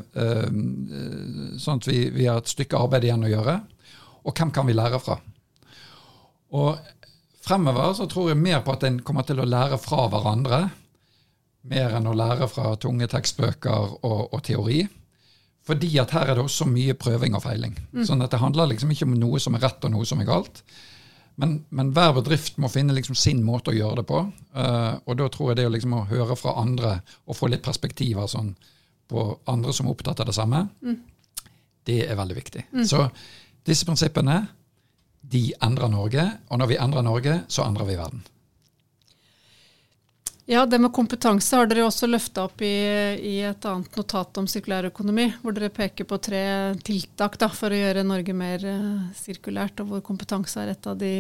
sånn 1.60 1.82
at 1.82 1.90
vi, 1.90 2.06
vi, 2.16 2.28
har 2.28 2.42
et 2.42 2.52
stykke 2.52 2.80
arbeid 2.80 3.08
igjen 3.08 3.28
å 3.28 3.32
gjøre? 3.32 3.60
Og 4.28 4.36
hvem 4.38 4.54
kan 4.54 4.68
vi 4.68 4.78
lære 4.78 5.00
fra? 5.02 5.18
Og 6.52 6.78
fremover 7.42 7.96
så 7.98 8.08
tror 8.12 8.32
jeg 8.32 8.44
mer 8.44 8.62
på 8.66 8.76
at 8.76 8.86
en 8.88 9.02
kommer 9.06 9.26
til 9.28 9.42
å 9.42 9.48
lære 9.48 9.80
fra 9.82 10.06
hverandre. 10.12 10.62
Mer 11.72 11.96
enn 11.98 12.10
å 12.10 12.18
lære 12.18 12.48
fra 12.50 12.74
tunge 12.82 13.08
tekstbøker 13.10 13.96
og, 14.02 14.22
og 14.34 14.42
teori. 14.46 14.84
Fordi 15.72 15.92
at 16.02 16.12
her 16.12 16.28
er 16.28 16.36
det 16.36 16.44
også 16.44 16.68
mye 16.68 16.94
prøving 17.00 17.36
og 17.38 17.46
feiling. 17.46 17.78
Mm. 17.96 18.04
Sånn 18.08 18.24
at 18.26 18.34
det 18.34 18.42
handler 18.42 18.68
liksom 18.68 18.92
ikke 18.92 19.08
om 19.08 19.16
noe 19.16 19.40
som 19.40 19.56
er 19.56 19.64
rett 19.64 19.86
og 19.88 19.94
noe 19.94 20.08
som 20.08 20.20
er 20.20 20.28
galt. 20.28 20.60
Men, 21.40 21.62
men 21.72 21.94
hver 21.96 22.12
bedrift 22.18 22.60
må 22.60 22.68
finne 22.70 22.94
liksom 22.98 23.16
sin 23.16 23.40
måte 23.46 23.72
å 23.72 23.78
gjøre 23.78 24.02
det 24.02 24.08
på. 24.10 24.26
Uh, 24.52 25.00
og 25.08 25.16
da 25.22 25.30
tror 25.32 25.52
jeg 25.52 25.62
det 25.62 25.70
liksom 25.72 25.96
å 25.96 26.06
høre 26.10 26.36
fra 26.36 26.58
andre 26.60 26.98
og 27.24 27.38
få 27.40 27.48
litt 27.54 27.64
perspektiver 27.66 28.28
sånn, 28.30 28.52
på 29.12 29.24
andre 29.52 29.74
som 29.76 29.88
er 29.88 29.96
opptatt 29.96 30.22
av 30.24 30.28
det 30.30 30.36
samme, 30.36 30.66
mm. 30.84 31.00
det 31.88 32.02
er 32.06 32.20
veldig 32.20 32.38
viktig. 32.38 32.66
Mm. 32.76 32.84
Så 32.88 33.06
disse 33.68 33.88
prinsippene 33.88 34.38
de 35.32 35.46
endrer 35.64 35.92
Norge, 35.92 36.28
og 36.50 36.60
når 36.60 36.72
vi 36.72 36.80
endrer 36.84 37.06
Norge, 37.06 37.36
så 37.52 37.64
endrer 37.64 37.88
vi 37.88 37.98
verden. 38.00 38.24
Ja, 40.46 40.66
det 40.66 40.80
med 40.80 40.92
kompetanse 40.94 41.56
har 41.56 41.68
dere 41.70 41.86
også 41.86 42.08
løfta 42.10 42.48
opp 42.48 42.62
i, 42.66 42.74
i, 43.22 43.36
et 43.46 43.66
annet 43.70 43.98
notat 43.98 44.40
om 44.42 44.48
sirkulærøkonomi, 44.50 45.28
hvor 45.44 45.54
dere 45.56 45.70
peker 45.74 46.08
på 46.10 46.18
tre 46.18 46.42
tiltak 46.84 47.38
da, 47.40 47.50
for 47.54 47.72
å 47.72 47.78
gjøre 47.78 48.06
Norge 48.08 48.34
mer 48.36 48.66
uh, 48.66 49.12
sirkulært, 49.16 49.84
og 49.84 49.92
hvor 49.92 50.04
kompetanse 50.06 50.64
er 50.64 50.74
et 50.74 50.90
av, 50.90 50.98
de, 50.98 51.14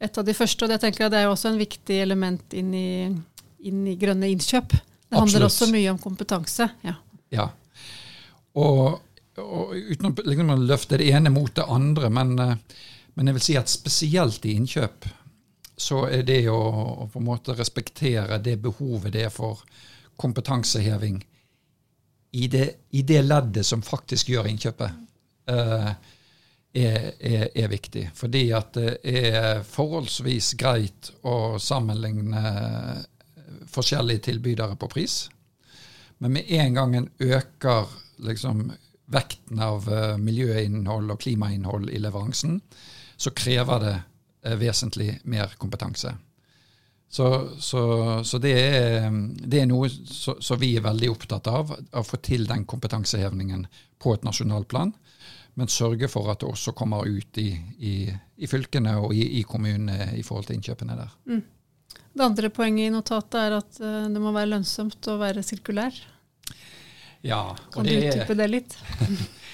et 0.00 0.20
av 0.20 0.24
de 0.24 0.36
første. 0.36 0.64
Og 0.64 0.72
det 0.72 0.80
tenker 0.82 1.04
jeg 1.04 1.12
det 1.12 1.20
er 1.20 1.28
jo 1.28 1.34
også 1.34 1.52
en 1.52 1.60
viktig 1.60 2.00
element 2.06 2.56
inn 2.56 2.72
i, 2.74 2.88
inn 3.68 3.84
i 3.86 3.98
grønne 4.00 4.32
innkjøp. 4.32 4.72
Det 4.72 4.80
Absolutt. 4.80 5.20
handler 5.20 5.48
også 5.50 5.70
mye 5.74 5.92
om 5.92 6.00
kompetanse. 6.00 6.70
Ja. 6.88 6.96
ja. 7.34 7.48
Og, 8.56 8.82
og, 9.44 9.76
uten 9.76 10.08
å 10.08 10.14
liksom, 10.24 10.54
løfte 10.64 11.02
det 11.02 11.12
ene 11.12 11.32
mot 11.36 11.52
det 11.54 11.68
andre, 11.68 12.08
men, 12.10 12.34
uh, 12.40 12.80
men 13.12 13.28
jeg 13.28 13.38
vil 13.38 13.48
si 13.50 13.60
at 13.60 13.76
spesielt 13.76 14.48
i 14.48 14.56
innkjøp 14.56 15.12
så 15.78 16.04
er 16.10 16.24
det 16.26 16.42
å, 16.50 16.58
å, 16.58 17.08
på 17.12 17.20
en 17.20 17.28
måte 17.28 17.54
respektere 17.56 18.40
det 18.42 18.56
behovet 18.62 19.14
det 19.14 19.28
er 19.28 19.34
for 19.34 19.62
kompetanseheving 20.18 21.20
i 22.30 22.48
det, 22.50 22.66
i 22.90 23.02
det 23.02 23.22
leddet 23.22 23.66
som 23.66 23.82
faktisk 23.82 24.32
gjør 24.34 24.50
innkjøpet, 24.50 24.96
uh, 25.50 25.92
er, 26.74 26.98
er, 27.18 27.46
er, 27.54 27.68
viktig. 27.70 28.08
Fordi 28.14 28.42
at 28.52 28.74
det 28.76 28.98
er 29.22 29.62
forholdsvis 29.64 30.52
greit 30.60 31.12
å 31.26 31.56
sammenligne 31.62 32.42
forskjellige 33.72 34.26
tilbydere 34.28 34.76
på 34.76 34.90
pris. 34.92 35.22
Men 36.18 36.34
med 36.36 36.52
en 36.58 36.76
gang 36.76 36.98
en 36.98 37.08
øker 37.22 37.88
liksom, 38.26 38.66
vekten 39.08 39.62
av 39.64 39.88
uh, 39.88 40.18
miljøinnhold 40.20 41.14
og 41.14 41.22
klimainnhold 41.24 41.88
i 41.94 42.02
leveransen, 42.02 42.60
så 43.16 43.32
krever 43.34 43.82
det 43.82 43.96
vesentlig 44.56 45.18
mer 45.28 45.52
kompetanse. 45.58 46.14
Så, 47.10 47.48
så, 47.58 47.82
så 48.24 48.38
det, 48.38 48.52
er, 48.52 49.10
det, 49.40 49.62
er, 49.62 49.68
noe 49.68 49.88
som 49.88 50.58
vi 50.60 50.74
er 50.76 50.84
veldig 50.84 51.08
opptatt 51.10 51.48
av, 51.48 51.70
å 51.72 52.02
få 52.04 52.20
til 52.20 52.44
den 52.48 52.66
kompetansehevningen 52.68 53.64
på 53.98 54.12
et 54.14 54.26
nasjonalt 54.28 54.68
plan. 54.68 54.92
Men 55.58 55.72
sørge 55.72 56.10
for 56.12 56.28
at 56.30 56.42
det 56.42 56.50
også 56.50 56.74
kommer 56.76 57.08
ut 57.08 57.40
i, 57.40 57.48
i, 57.80 57.94
i 58.36 58.50
fylkene 58.50 58.92
og 59.00 59.14
i, 59.16 59.24
i, 59.40 59.46
kommunene 59.48 60.12
i 60.18 60.22
forhold 60.22 60.46
til 60.50 60.58
innkjøpene 60.58 60.98
der. 61.00 61.16
Mm. 61.32 61.40
Det 62.18 62.26
andre 62.26 62.50
poenget 62.54 62.90
i 62.90 62.92
notatet 62.92 63.40
er 63.40 63.56
at 63.56 63.80
eh, 63.80 64.06
det 64.12 64.22
må 64.22 64.30
være 64.36 64.52
lønnsomt 64.52 65.08
å 65.10 65.16
være 65.18 65.42
sirkulær. 65.46 65.96
Ja, 67.26 67.56
kan 67.72 67.88
du 67.88 67.96
utdype 67.96 68.36
det 68.38 68.52
litt? 68.52 68.78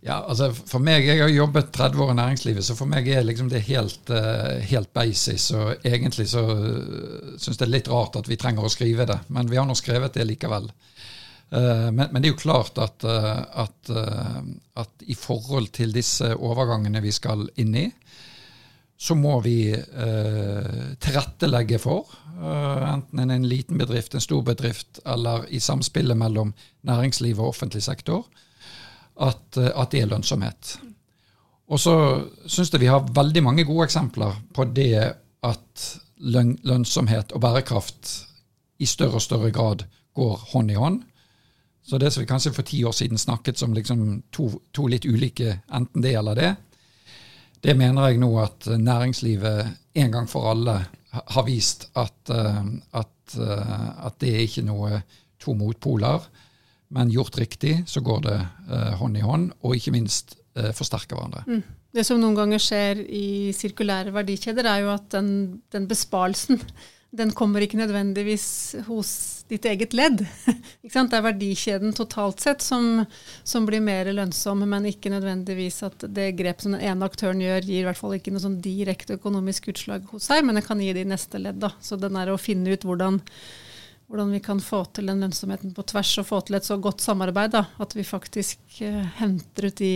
Ja, 0.00 0.20
altså 0.30 0.52
for 0.54 0.78
meg, 0.82 1.06
Jeg 1.08 1.18
har 1.18 1.30
jobbet 1.32 1.72
30 1.74 2.02
år 2.04 2.12
i 2.12 2.18
næringslivet, 2.20 2.64
så 2.64 2.76
for 2.78 2.86
meg 2.86 3.08
er 3.10 3.24
liksom 3.26 3.48
det 3.50 3.64
helt, 3.66 4.10
uh, 4.14 4.60
helt 4.70 4.92
basis. 4.94 5.50
Og 5.50 5.74
egentlig 5.82 6.28
så 6.30 6.44
uh, 6.46 7.34
syns 7.38 7.58
det 7.58 7.66
er 7.66 7.74
litt 7.74 7.90
rart 7.90 8.18
at 8.20 8.30
vi 8.30 8.38
trenger 8.38 8.66
å 8.66 8.70
skrive 8.70 9.08
det, 9.10 9.18
men 9.34 9.50
vi 9.50 9.58
har 9.58 9.66
nå 9.66 9.74
skrevet 9.78 10.14
det 10.14 10.28
likevel. 10.28 10.70
Uh, 11.50 11.90
men, 11.90 12.06
men, 12.12 12.22
det 12.22 12.30
er 12.30 12.36
jo 12.36 12.44
klart 12.44 12.78
at, 12.78 13.02
at, 13.02 13.90
at, 14.78 14.94
i 15.02 15.18
forhold 15.18 15.72
til 15.74 15.92
disse 15.92 16.30
overgangene 16.36 17.02
vi 17.02 17.14
skal 17.14 17.48
inn 17.58 17.74
i, 17.74 17.88
så 18.98 19.14
må 19.14 19.36
vi 19.44 19.70
tilrettelegge 20.98 21.78
for, 21.78 22.10
enten 22.34 23.20
en, 23.22 23.30
en 23.30 23.46
liten 23.46 23.78
bedrift, 23.78 24.16
en 24.18 24.24
stor 24.24 24.42
bedrift, 24.42 24.98
eller 25.06 25.46
i 25.54 25.60
samspillet 25.62 26.18
mellom 26.18 26.50
næringsliv 26.82 27.38
og 27.38 27.52
offentlig 27.52 27.84
sektor, 27.86 28.26
at, 29.18 29.56
eh, 29.56 29.72
at 29.74 29.90
det 29.94 30.02
er 30.02 30.10
lønnsomhet. 30.12 30.76
Og 31.68 31.80
så 31.80 31.94
syns 32.46 32.72
jeg 32.72 32.80
vi 32.80 32.90
har 32.90 33.08
veldig 33.14 33.42
mange 33.44 33.66
gode 33.68 33.88
eksempler 33.88 34.38
på 34.56 34.64
det 34.72 35.14
at 35.44 35.88
lønnsomhet 36.18 37.34
og 37.36 37.42
bærekraft 37.44 38.14
i 38.78 38.86
større 38.86 39.20
og 39.20 39.22
større 39.22 39.50
grad 39.54 39.84
går 40.16 40.40
hånd 40.52 40.70
i 40.70 40.78
hånd. 40.78 41.02
Så 41.88 41.98
det 41.98 42.10
som 42.12 42.20
vi 42.20 42.28
kanskje 42.28 42.52
for 42.52 42.66
ti 42.68 42.82
år 42.84 42.92
siden 42.92 43.18
snakket 43.18 43.58
som 43.58 43.74
liksom 43.76 44.22
to, 44.32 44.50
to, 44.72 44.86
litt 44.90 45.06
ulike 45.08 45.60
enten 45.72 46.04
det 46.04 46.14
eller 46.20 46.36
det, 46.36 46.50
det 47.64 47.74
mener 47.76 48.08
jeg 48.10 48.20
nå 48.20 48.28
at 48.42 48.66
næringslivet 48.78 49.70
en 49.98 50.12
gang 50.12 50.28
for 50.30 50.50
alle 50.50 50.76
har 51.10 51.46
vist 51.46 51.88
at, 51.96 52.30
eh, 52.30 52.66
at, 52.92 53.38
eh, 53.38 53.88
at 54.06 54.18
det 54.20 54.34
er 54.34 54.44
ikke 54.44 54.66
noe 54.68 55.00
to 55.40 55.54
motpoler. 55.56 56.28
Men 56.94 57.10
gjort 57.12 57.38
riktig, 57.38 57.82
så 57.86 58.00
går 58.04 58.22
det 58.24 58.36
eh, 58.38 58.92
hånd 59.00 59.18
i 59.18 59.24
hånd, 59.24 59.50
og 59.60 59.76
ikke 59.76 59.92
minst 59.92 60.38
eh, 60.56 60.70
forsterker 60.76 61.18
hverandre. 61.18 61.44
Mm. 61.48 61.64
Det 61.98 62.04
som 62.04 62.20
noen 62.20 62.36
ganger 62.36 62.60
skjer 62.60 63.00
i 63.04 63.26
sirkulære 63.56 64.12
verdikjeder, 64.14 64.68
er 64.68 64.84
jo 64.84 64.92
at 64.92 65.08
den, 65.12 65.28
den 65.72 65.88
besparelsen 65.88 66.60
den 67.10 67.30
kommer 67.32 67.64
ikke 67.64 67.78
nødvendigvis 67.80 68.76
hos 68.84 69.10
ditt 69.48 69.64
eget 69.64 69.94
ledd. 69.96 70.20
det 70.84 70.92
er 70.92 71.24
verdikjeden 71.24 71.94
totalt 71.96 72.42
sett 72.44 72.64
som, 72.64 73.06
som, 73.48 73.64
blir 73.68 73.80
mer 73.80 74.10
lønnsom, 74.12 74.66
men 74.68 74.90
ikke 74.90 75.12
nødvendigvis 75.14 75.80
at 75.88 76.04
det 76.12 76.34
grep 76.36 76.60
som 76.60 76.76
den 76.76 76.84
ene 76.84 77.08
aktøren 77.08 77.40
gjør, 77.40 77.64
gir 77.64 77.80
i 77.80 77.86
hvert 77.88 78.00
fall 78.00 78.18
ikke 78.18 78.34
noe 78.34 78.44
sånn 78.44 78.60
direkte 78.64 79.16
økonomisk 79.16 79.70
utslag 79.72 80.04
hos 80.12 80.28
seg, 80.28 80.44
men 80.44 80.60
det 80.60 80.66
kan 80.68 80.84
gi 80.84 80.92
det 80.92 81.06
i 81.06 81.08
neste 81.08 81.40
ledd. 81.40 81.62
Da. 81.64 81.72
Så 81.80 81.96
den 82.00 82.20
er 82.20 82.28
å 82.28 82.40
finne 82.40 82.76
ut 82.76 82.84
hvordan 82.84 83.22
hvordan 84.08 84.30
vi 84.32 84.40
kan 84.44 84.60
få 84.64 84.82
til 84.96 85.10
den 85.10 85.20
lønnsomheten 85.24 85.74
på 85.76 85.84
tvers, 85.88 86.14
og 86.20 86.28
få 86.28 86.40
til 86.46 86.56
et 86.58 86.68
så 86.68 86.78
godt 86.80 87.04
samarbeid. 87.04 87.52
Da, 87.52 87.66
at 87.78 87.96
vi 87.96 88.06
faktisk 88.08 88.80
uh, 88.80 89.02
henter 89.20 89.68
ut 89.68 89.82
de 89.82 89.92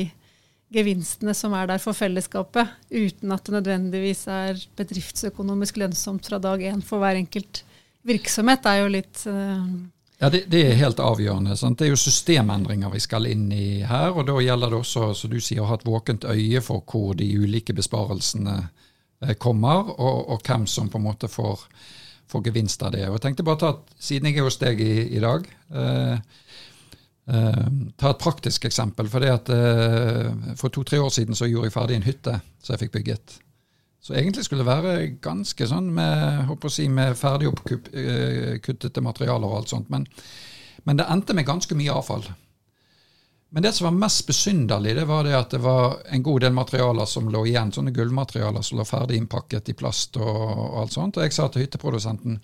gevinstene 0.73 1.35
som 1.37 1.57
er 1.57 1.69
der 1.69 1.81
for 1.83 1.97
fellesskapet, 1.97 2.71
uten 2.93 3.33
at 3.33 3.45
det 3.45 3.57
nødvendigvis 3.59 4.27
er 4.33 4.61
bedriftsøkonomisk 4.77 5.81
lønnsomt 5.81 6.29
fra 6.29 6.41
dag 6.41 6.65
én 6.69 6.85
for 6.85 7.03
hver 7.03 7.21
enkelt 7.21 7.65
virksomhet. 8.09 8.69
Er 8.69 8.85
jo 8.85 8.93
litt 8.93 9.25
uh, 9.29 9.67
ja, 10.23 10.31
det, 10.31 10.45
det, 10.47 10.61
er 10.63 10.79
helt 10.79 11.01
avgjørende. 11.03 11.57
Sant? 11.59 11.81
Det 11.81 11.89
er 11.89 11.97
jo 11.97 11.99
systemendringer 11.99 12.93
vi 12.93 13.01
skal 13.03 13.27
inn 13.27 13.49
i 13.51 13.83
her. 13.83 14.13
og 14.15 14.29
Da 14.29 14.37
gjelder 14.39 14.71
det 14.71 14.79
også, 14.79 15.09
som 15.19 15.33
du 15.33 15.41
sier, 15.43 15.65
å 15.65 15.71
ha 15.73 15.79
et 15.81 15.89
våkent 15.89 16.29
øye 16.31 16.61
for 16.63 16.85
hvor 16.87 17.17
de 17.19 17.27
ulike 17.27 17.75
besparelsene 17.75 18.55
eh, 18.63 19.35
kommer, 19.43 19.91
og, 19.97 20.21
og, 20.31 20.45
hvem 20.47 20.69
som 20.71 20.93
på 20.93 21.01
en 21.01 21.09
måte 21.09 21.33
får 21.33 21.65
få 22.33 22.43
gevinst 22.45 22.83
av 22.87 22.95
det. 22.97 23.05
Og 23.09 23.19
jeg 23.19 23.27
tenkte 23.27 23.47
bare 23.47 23.61
ta, 23.61 23.73
Siden 24.01 24.31
jeg 24.31 24.41
er 24.41 24.49
hos 24.49 24.59
deg 24.61 24.81
i, 24.83 24.93
i 25.17 25.23
dag, 25.23 25.47
eh, 25.77 26.17
eh, 27.29 27.63
ta 28.01 28.13
et 28.13 28.23
praktisk 28.23 28.67
eksempel. 28.69 29.11
For 29.13 29.29
at 29.29 29.53
eh, 29.53 30.29
for 30.61 30.75
to-tre 30.75 31.01
år 31.03 31.13
siden 31.15 31.39
så 31.39 31.51
gjorde 31.51 31.71
jeg 31.71 31.77
ferdig 31.79 32.01
en 32.01 32.09
hytte 32.09 32.39
som 32.63 32.75
jeg 32.75 32.87
fikk 32.87 32.99
bygget. 33.01 33.39
Så 34.03 34.17
egentlig 34.19 34.45
skulle 34.45 34.65
det 34.65 34.73
være 34.73 35.11
ganske 35.23 35.67
sånn 35.71 35.93
med, 35.95 36.47
håper 36.49 36.73
si, 36.75 36.89
med 36.91 37.15
ferdig 37.19 37.53
oppkuttede 37.53 38.91
eh, 38.99 39.05
materialer 39.05 39.47
og 39.47 39.61
alt 39.61 39.75
sånt. 39.75 39.93
Men, 39.95 40.09
men 40.89 40.99
det 40.99 41.07
endte 41.07 41.37
med 41.39 41.47
ganske 41.47 41.77
mye 41.79 41.95
avfall. 41.95 42.27
Men 43.55 43.63
det 43.63 43.73
som 43.77 43.85
var 43.85 43.91
mest 43.91 44.27
besynderlig, 44.27 44.95
det 44.97 45.05
var 45.05 45.25
det 45.25 45.35
at 45.37 45.51
det 45.53 45.59
var 45.61 45.99
en 46.09 46.23
god 46.25 46.41
del 46.41 46.55
materialer 46.57 47.05
som 47.05 47.27
lå 47.29 47.43
igjen, 47.47 47.73
sånne 47.73 47.93
gullmaterialer 47.93 48.65
som 48.65 48.79
lå 48.81 48.87
ferdig 48.89 49.19
innpakket 49.21 49.69
i 49.69 49.75
plast 49.77 50.17
og, 50.17 50.31
og, 50.31 50.79
alt 50.81 50.95
sånt. 50.95 51.19
Og 51.19 51.27
jeg 51.27 51.35
sa 51.37 51.51
til 51.53 51.67
hytteprodusenten 51.67 52.39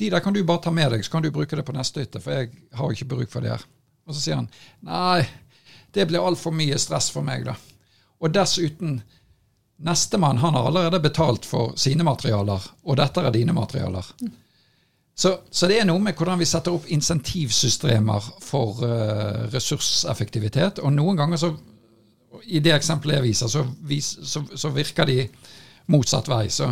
de 0.00 0.10
der 0.12 0.20
kan 0.20 0.36
du 0.36 0.42
bare 0.44 0.60
ta 0.66 0.72
med 0.72 0.92
deg, 0.92 1.04
så 1.04 1.14
kan 1.14 1.24
du 1.24 1.30
bruke 1.32 1.56
det 1.56 1.64
på 1.64 1.72
neste 1.76 2.04
hytte, 2.04 2.20
for 2.20 2.36
jeg 2.36 2.50
har 2.76 2.90
jo 2.90 2.98
ikke 2.98 3.08
bruk 3.08 3.32
for 3.32 3.44
det 3.44 3.54
her. 3.54 3.64
Og 4.04 4.12
så 4.12 4.20
sier 4.20 4.36
han 4.36 4.50
nei, 4.84 5.24
det 5.96 6.06
blir 6.10 6.28
altfor 6.28 6.52
mye 6.52 6.76
stress 6.80 7.08
for 7.14 7.24
meg, 7.24 7.48
da. 7.48 7.56
Og 8.20 8.36
dessuten, 8.36 8.98
nestemann 9.80 10.44
har 10.44 10.60
allerede 10.60 11.00
betalt 11.00 11.48
for 11.48 11.72
sine 11.80 12.04
materialer, 12.04 12.68
og 12.84 13.00
dette 13.00 13.24
er 13.24 13.32
dine 13.32 13.56
materialer. 13.56 14.12
Mm. 14.20 14.36
Så, 15.20 15.34
så, 15.50 15.68
det 15.68 15.80
er 15.80 15.88
noe 15.88 16.00
med 16.00 16.16
hvordan 16.16 16.40
vi 16.40 16.48
setter 16.48 16.72
opp 16.72 16.86
insentivsystemer 16.88 18.28
for 18.40 18.80
uh, 18.80 19.42
ressurseffektivitet. 19.52 20.80
Og 20.80 20.94
noen 20.96 21.18
ganger 21.18 21.40
så, 21.42 21.50
i 22.48 22.62
det 22.64 22.72
eksempelet 22.72 23.18
jeg 23.18 23.26
viser, 23.26 23.50
så, 23.52 23.64
vis, 23.84 24.14
så, 24.24 24.46
så 24.56 24.70
virker 24.72 25.10
de 25.10 25.26
motsatt 25.92 26.30
vei. 26.30 26.46
Så 26.48 26.70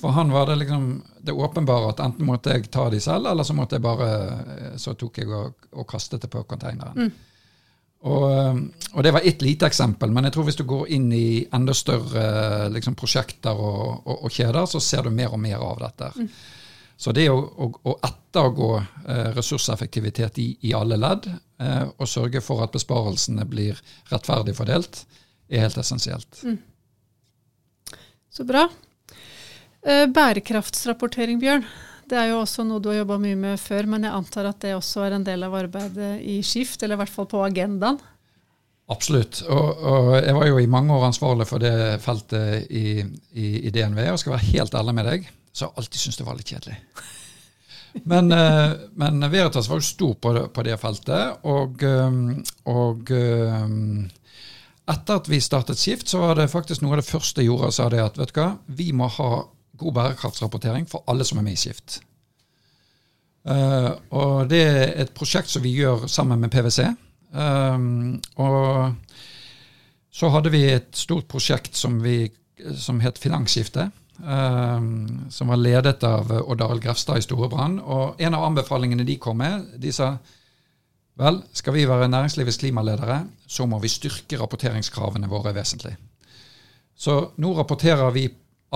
for 0.00 0.16
han 0.16 0.32
var 0.32 0.48
det 0.48 0.62
liksom 0.62 0.86
det 1.20 1.34
åpenbare 1.36 1.90
at 1.92 2.00
enten 2.00 2.24
måtte 2.24 2.54
jeg 2.54 2.70
ta 2.72 2.86
de 2.88 3.00
selv, 3.04 3.28
eller 3.28 3.44
så 3.44 3.56
måtte 3.58 3.76
jeg 3.76 3.84
bare 3.84 4.76
Så 4.80 4.94
tok 4.96 5.18
jeg 5.20 5.28
og, 5.28 5.66
og 5.76 5.88
kastet 5.88 6.22
det 6.24 6.30
på 6.32 6.40
konteineren. 6.48 6.96
Mm. 6.96 7.10
Og, 8.00 8.24
eh, 8.32 8.62
og, 8.94 9.02
det 9.04 9.12
var 9.12 9.26
ett 9.28 9.42
lite 9.44 9.68
eksempel, 9.68 10.08
men 10.10 10.24
jeg 10.24 10.32
tror 10.32 10.46
hvis 10.48 10.56
du 10.56 10.64
går 10.64 10.88
inn 10.96 11.10
i 11.12 11.44
enda 11.52 11.74
større 11.76 12.70
liksom, 12.72 12.96
prosjekter 12.96 13.60
og, 13.60 14.06
og, 14.06 14.14
og, 14.24 14.30
kjeder, 14.32 14.64
så 14.64 14.80
ser 14.80 15.04
du 15.04 15.12
mer 15.12 15.36
og 15.36 15.42
mer 15.42 15.60
av 15.60 15.82
dette. 15.82 16.08
Mm. 16.16 16.30
Så 17.00 17.14
det 17.16 17.30
å, 17.32 17.38
å, 17.40 17.68
å 17.88 17.94
ettergå 18.04 18.74
eh, 18.76 19.30
ressurseffektivitet 19.32 20.36
i, 20.42 20.50
i, 20.68 20.74
alle 20.76 20.98
ledd, 21.00 21.30
eh, 21.62 21.86
og 21.96 22.08
sørge 22.08 22.42
for 22.44 22.60
at 22.60 22.74
besparelsene 22.74 23.46
blir 23.48 23.78
rettferdig 24.10 24.52
fordelt, 24.58 25.06
er 25.48 25.64
helt 25.64 25.80
essensielt. 25.80 26.42
Mm. 26.44 26.58
Så 28.30 28.44
bra. 28.44 28.66
Eh, 29.80 30.04
bærekraftsrapportering, 30.12 31.40
Bjørn. 31.40 31.64
Det 32.10 32.20
er 32.20 32.34
jo 32.34 32.42
også 32.42 32.66
noe 32.68 32.82
du 32.84 32.90
har 32.90 33.00
jobba 33.00 33.16
mye 33.22 33.40
med 33.48 33.62
før, 33.62 33.88
men 33.94 34.04
jeg 34.04 34.18
antar 34.20 34.50
at 34.50 34.60
det 34.60 34.76
også 34.76 35.06
er 35.06 35.16
en 35.16 35.24
del 35.24 35.48
av 35.48 35.56
arbeidet 35.56 36.12
i 36.20 36.40
Skift, 36.44 36.82
eller 36.82 36.98
i 36.98 37.04
hvert 37.06 37.16
fall 37.16 37.30
på 37.32 37.40
agendaen? 37.46 37.96
Absolutt. 38.92 39.40
Og, 39.48 39.84
og, 39.88 40.14
jeg 40.18 40.36
var 40.36 40.48
jo 40.50 40.60
i 40.60 40.68
mange 40.68 40.92
år 40.92 41.08
ansvarlig 41.08 41.48
for 41.48 41.64
det 41.64 41.74
feltet 42.04 42.68
i, 42.68 42.98
i, 43.32 43.52
i 43.70 43.72
DNV, 43.72 44.04
og 44.10 44.20
skal 44.20 44.36
være 44.36 44.50
helt 44.52 44.82
ærlig 44.82 44.98
med 45.00 45.14
deg 45.14 45.30
så 45.52 45.66
jeg 45.66 45.76
alltid 45.76 46.00
syntes 46.00 46.20
det 46.20 46.28
var 46.28 46.38
litt 46.38 46.52
kjedelig. 46.52 46.78
Men, 47.92 48.32
eh, 48.32 48.70
men 48.94 49.30
Veritas 49.30 49.68
var 49.68 49.80
jo 49.80 49.86
stor 49.86 50.14
på 50.14 50.32
det, 50.32 50.48
på 50.54 50.62
det 50.66 50.76
feltet. 50.80 51.44
Og, 51.48 51.82
eh, 51.82 52.18
og 52.70 53.10
eh, 53.14 53.72
etter 54.90 55.20
at 55.20 55.30
vi 55.30 55.40
startet 55.42 55.78
Skift, 55.78 56.08
så 56.10 56.22
var 56.22 56.38
det 56.38 56.50
faktisk 56.52 56.84
noe 56.84 56.96
av 56.96 57.02
det 57.02 57.10
første 57.10 57.42
jeg 57.42 57.50
gjorde, 57.50 57.72
sa 57.74 57.88
det 57.92 58.02
at 58.04 58.18
vet 58.20 58.34
du 58.34 58.40
hva, 58.40 58.52
vi 58.66 58.90
må 58.96 59.10
ha 59.18 59.30
god 59.80 59.96
bærekraftsrapportering 59.96 60.88
for 60.90 61.06
alle 61.10 61.26
som 61.26 61.40
er 61.40 61.46
med 61.46 61.56
i 61.56 61.60
Skift. 61.60 62.00
Og 63.40 64.50
det 64.50 64.58
er 64.60 64.82
et 65.00 65.12
prosjekt 65.16 65.48
som 65.48 65.62
vi 65.64 65.70
gjør 65.72 66.04
sammen 66.12 66.42
med 66.42 66.52
PwC. 66.52 66.90
Og 68.44 68.58
så 70.12 70.28
hadde 70.34 70.52
vi 70.52 70.60
et 70.68 70.90
stort 70.98 71.24
prosjekt 71.30 71.78
som, 71.80 71.96
vi, 72.04 72.26
som 72.76 73.00
het 73.00 73.22
Finansskifte. 73.22 73.88
Um, 74.20 75.30
som 75.30 75.48
var 75.48 75.56
ledet 75.56 76.02
av 76.04 76.28
Odd 76.32 76.60
Arild 76.60 76.82
Grefstad 76.82 77.18
i 77.18 77.24
Storebrand. 77.24 77.80
Og 77.80 78.20
en 78.20 78.34
av 78.36 78.44
anbefalingene 78.44 79.06
de 79.08 79.16
kom 79.16 79.38
med, 79.40 79.64
de 79.80 79.92
sa 79.92 80.12
vel, 81.20 81.40
skal 81.56 81.76
vi 81.76 81.86
være 81.88 82.08
næringslivets 82.12 82.60
klimaledere, 82.60 83.22
så 83.46 83.66
må 83.66 83.78
vi 83.80 83.88
styrke 83.92 84.38
rapporteringskravene 84.40 85.28
våre 85.30 85.54
vesentlig. 85.56 85.94
Så 86.96 87.16
nå 87.40 87.54
rapporterer 87.56 88.12
vi 88.12 88.26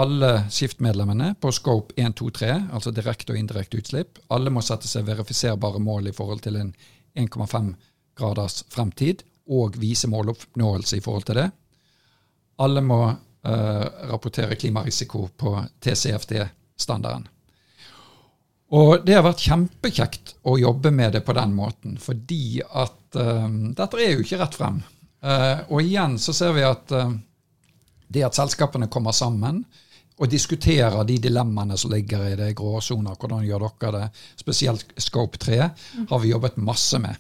alle 0.01 0.31
skiftmedlemmene 0.51 1.35
på 1.41 1.53
scope 1.55 1.95
1, 2.01 2.17
2, 2.19 2.31
3, 2.41 2.53
altså 2.75 2.91
direkte 2.95 3.35
og 3.35 3.39
indirekte 3.39 3.79
utslipp. 3.79 4.19
Alle 4.33 4.51
må 4.51 4.65
sette 4.65 4.89
seg 4.91 5.07
verifiserbare 5.07 5.83
mål 5.83 6.09
i 6.09 6.17
forhold 6.17 6.41
til 6.47 6.57
en 6.59 6.73
1,5 7.21 7.75
graders 8.17 8.63
fremtid, 8.73 9.23
og 9.45 9.77
vise 9.77 10.09
måloppnåelse 10.09 10.97
i 10.97 11.05
forhold 11.05 11.29
til 11.29 11.37
det. 11.43 11.51
Alle 12.65 12.81
må 12.81 13.01
rapportere 13.45 14.57
klimarisiko 14.57 15.27
på 15.37 15.51
TCFD-standarden. 15.85 17.27
Og 18.75 19.05
det 19.07 19.15
har 19.15 19.25
vært 19.27 19.45
kjempekjekt 19.45 20.35
å 20.51 20.57
jobbe 20.59 20.91
med 20.95 21.15
det 21.15 21.23
på 21.27 21.35
den 21.37 21.53
måten, 21.55 21.99
fordi 22.01 22.59
at 22.65 23.19
um, 23.21 23.71
dette 23.77 24.01
er 24.01 24.15
jo 24.15 24.25
ikke 24.25 24.41
rett 24.41 24.57
frem. 24.59 24.81
Uh, 25.25 25.63
og 25.69 25.85
igjen 25.85 26.17
så 26.21 26.35
ser 26.37 26.57
vi 26.57 26.65
at 26.67 26.95
uh, 26.97 27.13
det 28.09 28.25
at 28.27 28.37
selskapene 28.37 28.89
kommer 28.93 29.15
sammen 29.17 29.63
og 30.15 30.31
diskuterer 30.31 31.07
de 31.07 31.21
dilemmaene 31.23 31.77
som 31.79 31.93
ligger 31.93 32.27
i 32.33 32.35
det 32.39 32.53
gråsoner, 32.59 33.17
hvordan 33.19 33.47
gjør 33.47 33.67
dere 33.67 33.95
det, 33.95 34.25
spesielt 34.43 34.93
Scope 35.03 35.41
3, 35.43 35.61
har 36.11 36.23
vi 36.23 36.31
jobbet 36.31 36.61
masse 36.63 37.01
med. 37.03 37.19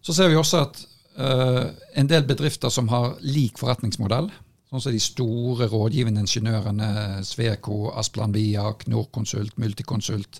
Så 0.00 0.16
ser 0.16 0.32
vi 0.32 0.38
også 0.40 0.62
at 0.64 0.80
uh, 1.20 1.66
en 2.00 2.08
del 2.08 2.24
bedrifter 2.28 2.72
som 2.72 2.88
har 2.92 3.14
lik 3.24 3.60
forretningsmodell, 3.60 4.30
sånn 4.70 4.82
som 4.84 4.94
de 4.94 5.02
store 5.02 5.66
rådgivende 5.70 6.22
ingeniørene, 6.22 6.90
Sveko, 7.26 7.90
Asplan 7.98 8.34
Viak, 8.34 8.86
Norconsult, 8.90 9.56
Multiconsult, 9.58 10.38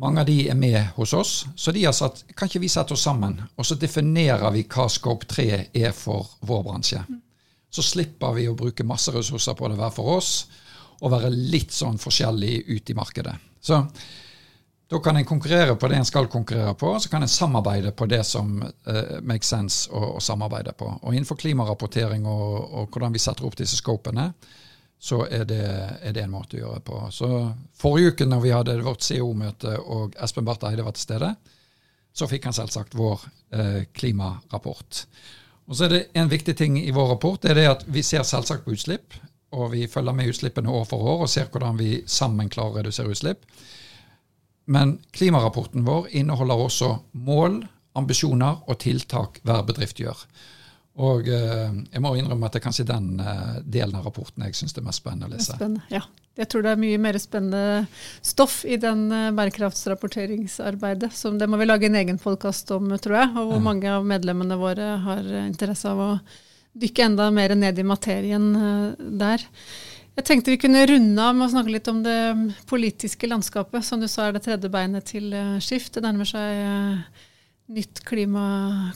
mange 0.00 0.22
av 0.22 0.26
de 0.26 0.38
er 0.48 0.56
med 0.56 0.94
hos 0.96 1.12
oss, 1.12 1.32
så 1.54 1.72
de 1.72 1.84
har 1.84 1.92
sagt 1.92 2.24
kan 2.32 2.48
ikke 2.48 2.62
vi 2.62 2.70
sette 2.72 2.94
oss 2.96 3.04
sammen 3.04 3.36
og 3.60 3.66
så 3.68 3.76
definerer 3.76 4.48
vi 4.54 4.64
hva 4.64 4.86
Scope 4.88 5.28
3 5.28 5.48
er 5.76 5.92
for 5.92 6.30
vår 6.48 6.64
bransje. 6.64 7.02
Så 7.72 7.84
slipper 7.84 8.32
vi 8.36 8.46
å 8.48 8.56
bruke 8.56 8.88
masse 8.88 9.12
ressurser 9.12 9.56
på 9.56 9.68
det 9.68 9.76
hver 9.76 9.92
for 9.92 10.16
oss 10.16 10.32
og 11.02 11.12
være 11.12 11.32
litt 11.32 11.74
sånn 11.74 12.00
forskjellig 12.00 12.62
ute 12.70 12.94
i 12.94 12.96
markedet. 12.96 13.34
Så 13.60 13.82
da 14.92 14.98
kan 15.00 15.16
en 15.16 15.24
konkurrere 15.24 15.76
på 15.76 15.88
det 15.88 15.96
en 15.96 16.04
skal 16.04 16.26
konkurrere 16.28 16.74
på, 16.74 16.90
så 17.00 17.08
kan 17.08 17.22
en 17.24 17.28
samarbeide 17.28 17.94
på 17.96 18.06
det 18.06 18.20
som 18.28 18.58
uh, 18.62 19.20
makes 19.24 19.48
sense 19.48 19.88
å, 19.88 20.18
å, 20.18 20.20
samarbeide 20.20 20.74
på. 20.76 20.90
Og 21.00 21.14
Innenfor 21.14 21.38
klimarapportering 21.40 22.26
og, 22.28 22.58
og, 22.60 22.90
hvordan 22.92 23.14
vi 23.14 23.22
setter 23.22 23.48
opp 23.48 23.56
disse 23.56 23.78
scopene, 23.80 24.26
så 25.00 25.22
er 25.24 25.46
det, 25.48 25.64
er 26.02 26.12
det, 26.12 26.26
en 26.26 26.34
måte 26.34 26.58
å 26.58 26.60
gjøre 26.60 26.82
det 26.82 26.86
på. 26.90 27.00
Så 27.08 27.30
Forrige 27.80 28.12
uke 28.12 28.28
når 28.28 28.44
vi 28.44 28.52
hadde 28.52 28.76
vårt 28.84 29.08
CO-møte 29.08 29.78
og 29.80 30.18
Espen 30.20 30.44
Barth 30.46 30.68
Eide 30.68 30.84
var 30.84 30.98
til 30.98 31.08
stede, 31.08 31.32
så 32.12 32.28
fikk 32.28 32.50
han 32.50 32.60
selvsagt 32.60 32.92
vår 32.98 33.24
uh, 33.56 33.82
klimarapport. 33.96 35.06
Og 35.72 35.78
så 35.78 35.86
er 35.86 35.94
det 35.94 36.06
En 36.20 36.28
viktig 36.28 36.52
ting 36.58 36.76
i 36.82 36.92
vår 36.92 37.14
rapport 37.14 37.40
det 37.40 37.54
er 37.54 37.62
det 37.62 37.70
at 37.78 37.86
vi 37.88 38.04
ser 38.04 38.28
selvsagt 38.28 38.66
på 38.66 38.76
utslipp. 38.76 39.16
Og 39.56 39.70
vi 39.72 39.88
følger 39.88 40.12
med 40.16 40.28
utslippene 40.28 40.68
år 40.68 40.84
for 40.88 41.14
år 41.14 41.24
og 41.24 41.32
ser 41.32 41.48
hvordan 41.48 41.80
vi 41.80 42.02
sammen 42.06 42.52
klarer 42.52 42.76
å 42.76 42.82
redusere 42.82 43.16
utslipp. 43.16 43.48
Men 44.64 44.98
klimarapporten 45.10 45.84
vår 45.86 46.08
inneholder 46.18 46.66
også 46.66 46.90
mål, 47.12 47.62
ambisjoner 47.98 48.62
og 48.66 48.78
tiltak 48.80 49.40
hver 49.46 49.64
bedrift 49.68 50.00
gjør. 50.00 50.26
Og 51.00 51.28
eh, 51.28 51.70
jeg 51.88 52.02
må 52.04 52.12
innrømme 52.20 52.48
at 52.48 52.52
det 52.52 52.60
er 52.60 52.66
kanskje 52.66 52.84
den 52.88 53.14
eh, 53.22 53.60
delen 53.64 53.96
av 53.96 54.04
rapporten 54.10 54.44
jeg 54.44 54.58
syns 54.58 54.76
er 54.76 54.84
mest 54.84 55.00
spennende 55.00 55.30
å 55.30 55.32
lese. 55.32 55.56
Spennende, 55.56 55.86
ja. 55.92 56.02
Jeg 56.36 56.48
tror 56.48 56.64
det 56.64 56.70
er 56.72 56.80
mye 56.80 56.98
mer 57.00 57.16
spennende 57.20 57.86
stoff 58.24 58.62
i 58.68 58.76
den 58.80 59.06
eh, 59.12 59.30
bærekraftsrapporteringsarbeidet. 59.36 61.12
som 61.16 61.38
Det 61.40 61.48
må 61.48 61.60
vi 61.60 61.68
lage 61.68 61.88
en 61.88 61.96
egen 61.96 62.20
podkast 62.20 62.70
om, 62.76 62.92
tror 63.00 63.18
jeg. 63.22 63.30
Og 63.32 63.54
hvor 63.54 63.60
ja. 63.60 63.66
mange 63.70 63.94
av 63.94 64.08
medlemmene 64.08 64.60
våre 64.60 64.90
har 65.06 65.32
interesse 65.46 65.88
av 65.88 66.04
å 66.04 66.10
dykke 66.72 67.08
enda 67.08 67.30
mer 67.32 67.56
ned 67.56 67.80
i 67.80 67.88
materien 67.88 68.46
der. 69.20 69.44
Jeg 70.12 70.26
tenkte 70.28 70.52
vi 70.52 70.60
kunne 70.60 70.84
runde 70.84 71.24
av 71.24 71.36
med 71.36 71.46
å 71.46 71.52
snakke 71.54 71.72
litt 71.72 71.88
om 71.88 72.02
det 72.04 72.18
politiske 72.68 73.28
landskapet. 73.30 73.84
Som 73.86 74.02
du 74.02 74.08
sa 74.12 74.26
er 74.28 74.36
det 74.36 74.42
tredje 74.44 74.68
beinet 74.72 75.08
til 75.08 75.32
eh, 75.32 75.56
skift. 75.64 75.94
Det 75.96 76.02
nærmer 76.04 76.28
seg 76.28 76.58
eh, 76.60 77.22
nytt 77.72 78.02
klima 78.04 78.44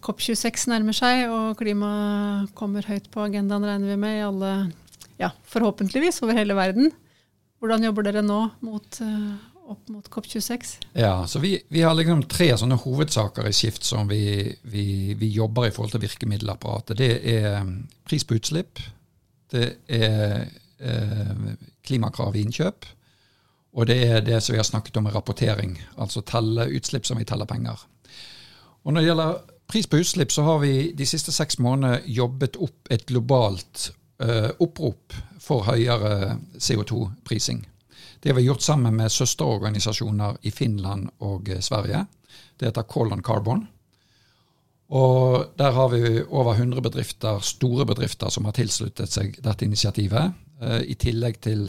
COP26 0.04 0.68
nærmer 0.72 0.96
seg, 0.96 1.24
og 1.32 1.56
klima 1.60 1.90
kommer 2.58 2.84
høyt 2.84 3.08
på 3.12 3.24
agendaen, 3.24 3.64
regner 3.64 3.94
vi 3.94 3.98
med, 4.02 4.18
i 4.18 4.26
alle, 4.26 4.50
ja, 5.22 5.32
forhåpentligvis 5.48 6.20
over 6.26 6.36
hele 6.36 6.56
verden. 6.58 6.92
Hvordan 7.62 7.88
jobber 7.88 8.04
dere 8.10 8.24
nå 8.26 8.42
mot, 8.66 9.00
eh, 9.00 9.30
opp 9.72 9.88
mot 9.88 10.12
COP26? 10.12 10.74
Ja, 11.00 11.14
så 11.24 11.40
vi, 11.40 11.54
vi, 11.72 11.80
har 11.86 11.96
liksom 11.96 12.26
tre 12.28 12.50
sånne 12.60 12.76
hovedsaker 12.82 13.48
i 13.48 13.54
Skift 13.56 13.88
som 13.88 14.04
vi, 14.12 14.20
vi, 14.68 15.16
vi 15.16 15.32
jobber 15.32 15.70
i 15.70 15.72
forhold 15.72 15.96
til 15.96 16.04
virkemiddelapparatet. 16.04 17.00
Det 17.00 17.10
er 17.38 17.64
pris 18.04 18.28
på 18.28 18.36
utslipp. 18.36 18.84
Det 19.48 19.72
er 19.88 20.44
klimakrav 21.86 22.36
i 22.36 22.42
innkjøp. 22.44 22.84
Og 23.76 23.86
det 23.88 23.96
er 24.08 24.24
det 24.24 24.40
som 24.42 24.54
vi 24.54 24.60
har 24.60 24.66
snakket 24.68 24.96
om 24.96 25.04
med 25.04 25.14
rapportering, 25.14 25.76
altså 26.00 26.22
telle 26.24 26.68
utslipp 26.76 27.06
som 27.06 27.18
vi 27.20 27.26
teller 27.28 27.48
penger. 27.48 27.80
Og 28.84 28.92
Når 28.92 29.00
det 29.00 29.06
gjelder 29.08 29.38
pris 29.68 29.86
på 29.86 30.00
utslipp, 30.00 30.32
så 30.32 30.42
har 30.42 30.58
vi 30.62 30.92
de 30.96 31.06
siste 31.06 31.32
seks 31.32 31.58
månedene 31.58 32.02
jobbet 32.06 32.56
opp 32.56 32.90
et 32.90 33.06
globalt 33.06 33.90
uh, 34.22 34.50
opprop 34.62 35.16
for 35.42 35.66
høyere 35.66 36.38
CO2-prising. 36.58 37.66
Det 38.22 38.30
har 38.30 38.38
vi 38.38 38.46
gjort 38.46 38.62
sammen 38.62 38.96
med 38.96 39.12
søsterorganisasjoner 39.12 40.38
i 40.42 40.50
Finland 40.50 41.10
og 41.18 41.50
Sverige. 41.60 42.06
Det 42.56 42.70
heter 42.70 42.86
Call 42.88 43.12
on 43.12 43.22
Carbon. 43.22 43.66
Og 44.88 45.52
der 45.58 45.70
har 45.74 45.88
vi 45.88 46.22
over 46.22 46.54
100 46.54 46.82
bedrifter, 46.82 47.38
store 47.38 47.86
bedrifter 47.86 48.30
som 48.30 48.46
har 48.46 48.54
tilsluttet 48.56 49.12
seg 49.12 49.36
dette 49.42 49.66
initiativet. 49.66 50.32
Eh, 50.62 50.80
I 50.92 50.96
tillegg 51.00 51.40
til 51.44 51.66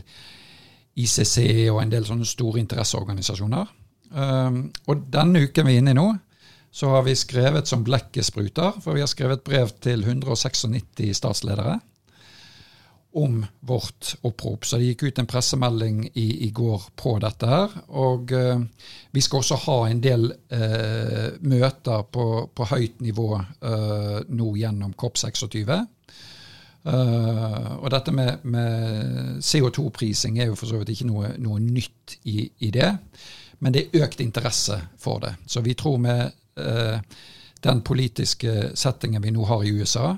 ICC 0.97 1.37
og 1.71 1.81
en 1.81 1.91
del 1.91 2.07
sånne 2.07 2.25
store 2.25 2.61
interesseorganisasjoner. 2.63 3.75
Um, 4.07 4.61
og 4.87 5.03
denne 5.11 5.43
uken 5.45 5.67
vi 5.67 5.75
er 5.75 5.81
inne 5.83 5.91
i 5.93 5.97
nå, 5.97 6.07
så 6.71 6.93
har 6.93 7.03
vi 7.05 7.13
skrevet 7.17 7.67
som 7.69 7.83
blekket 7.85 8.25
spruter. 8.25 8.79
For 8.81 8.97
vi 8.97 9.03
har 9.03 9.11
skrevet 9.11 9.43
brev 9.45 9.73
til 9.83 10.05
196 10.05 11.11
statsledere 11.19 11.77
om 13.17 13.45
vårt 13.59 14.15
opprop. 14.21 14.65
Så 14.65 14.77
det 14.77 14.91
gikk 14.91 15.07
ut 15.07 15.19
en 15.19 15.29
pressemelding 15.29 16.03
i, 16.13 16.27
i 16.45 16.49
går 16.53 16.89
på 16.95 17.15
dette 17.23 17.49
her. 17.49 17.73
Og 17.97 18.31
eh, 18.35 18.61
vi 19.11 19.23
skal 19.25 19.41
også 19.41 19.57
ha 19.63 19.77
en 19.87 20.01
del 20.03 20.27
eh, 20.53 21.29
møter 21.41 22.05
på, 22.13 22.27
på, 22.53 22.67
høyt 22.73 23.01
nivå 23.01 23.29
eh, 23.41 24.19
nå 24.27 24.51
gjennom 24.59 24.93
COP26. 24.93 25.73
Uh, 26.87 27.73
og 27.81 27.89
dette 27.91 28.13
med, 28.15 28.45
med 28.47 29.41
CO2-prising 29.43 30.37
er 30.39 30.47
jo 30.47 30.55
for 30.55 30.69
så 30.69 30.77
vidt 30.79 30.93
ikke 30.93 31.09
noe, 31.09 31.33
noe 31.43 31.59
nytt 31.59 32.13
i, 32.23 32.45
i, 32.63 32.69
det, 32.71 32.93
men 33.59 33.75
det 33.75 33.81
er 33.87 34.05
økt 34.05 34.21
interesse 34.23 34.77
for 35.01 35.19
det. 35.25 35.33
Så 35.51 35.63
vi 35.65 35.75
tror 35.75 35.97
med 35.99 36.31
uh, 36.61 37.01
den 37.65 37.81
politiske 37.83 38.71
settingen 38.77 39.25
vi 39.25 39.33
nå 39.35 39.43
har 39.49 39.65
i 39.65 39.73
USA, 39.75 40.13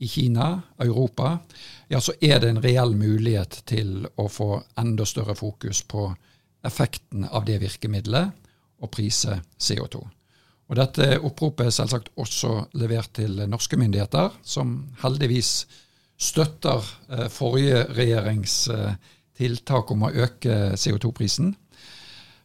i 0.00 0.08
Kina, 0.08 0.54
Europa, 0.80 1.34
ja, 1.92 2.00
så 2.00 2.14
er 2.24 2.40
det 2.40 2.48
en 2.48 2.62
reell 2.64 2.94
mulighet 2.96 3.58
til 3.68 4.06
å 4.16 4.24
få 4.32 4.54
enda 4.80 5.04
større 5.04 5.34
fokus 5.36 5.82
på 5.84 6.06
effekten 6.64 7.26
av 7.28 7.44
det 7.44 7.58
virkemidlet 7.60 8.32
og 8.80 8.92
prise 8.94 9.36
CO2. 9.60 10.00
Og 10.70 10.78
Dette 10.78 11.18
oppropet 11.18 11.66
er 11.66 11.74
selvsagt 11.74 12.12
også 12.16 12.54
levert 12.80 13.12
til 13.18 13.42
norske 13.50 13.76
myndigheter, 13.76 14.32
som 14.40 14.86
heldigvis 15.02 15.66
støtter 16.20 16.84
eh, 17.08 17.26
forrige 17.32 17.84
regjerings 17.96 18.68
eh, 18.68 18.94
tiltak 19.40 19.90
om 19.94 20.04
å 20.04 20.12
øke 20.12 20.76
CO2-prisen. 20.76 21.54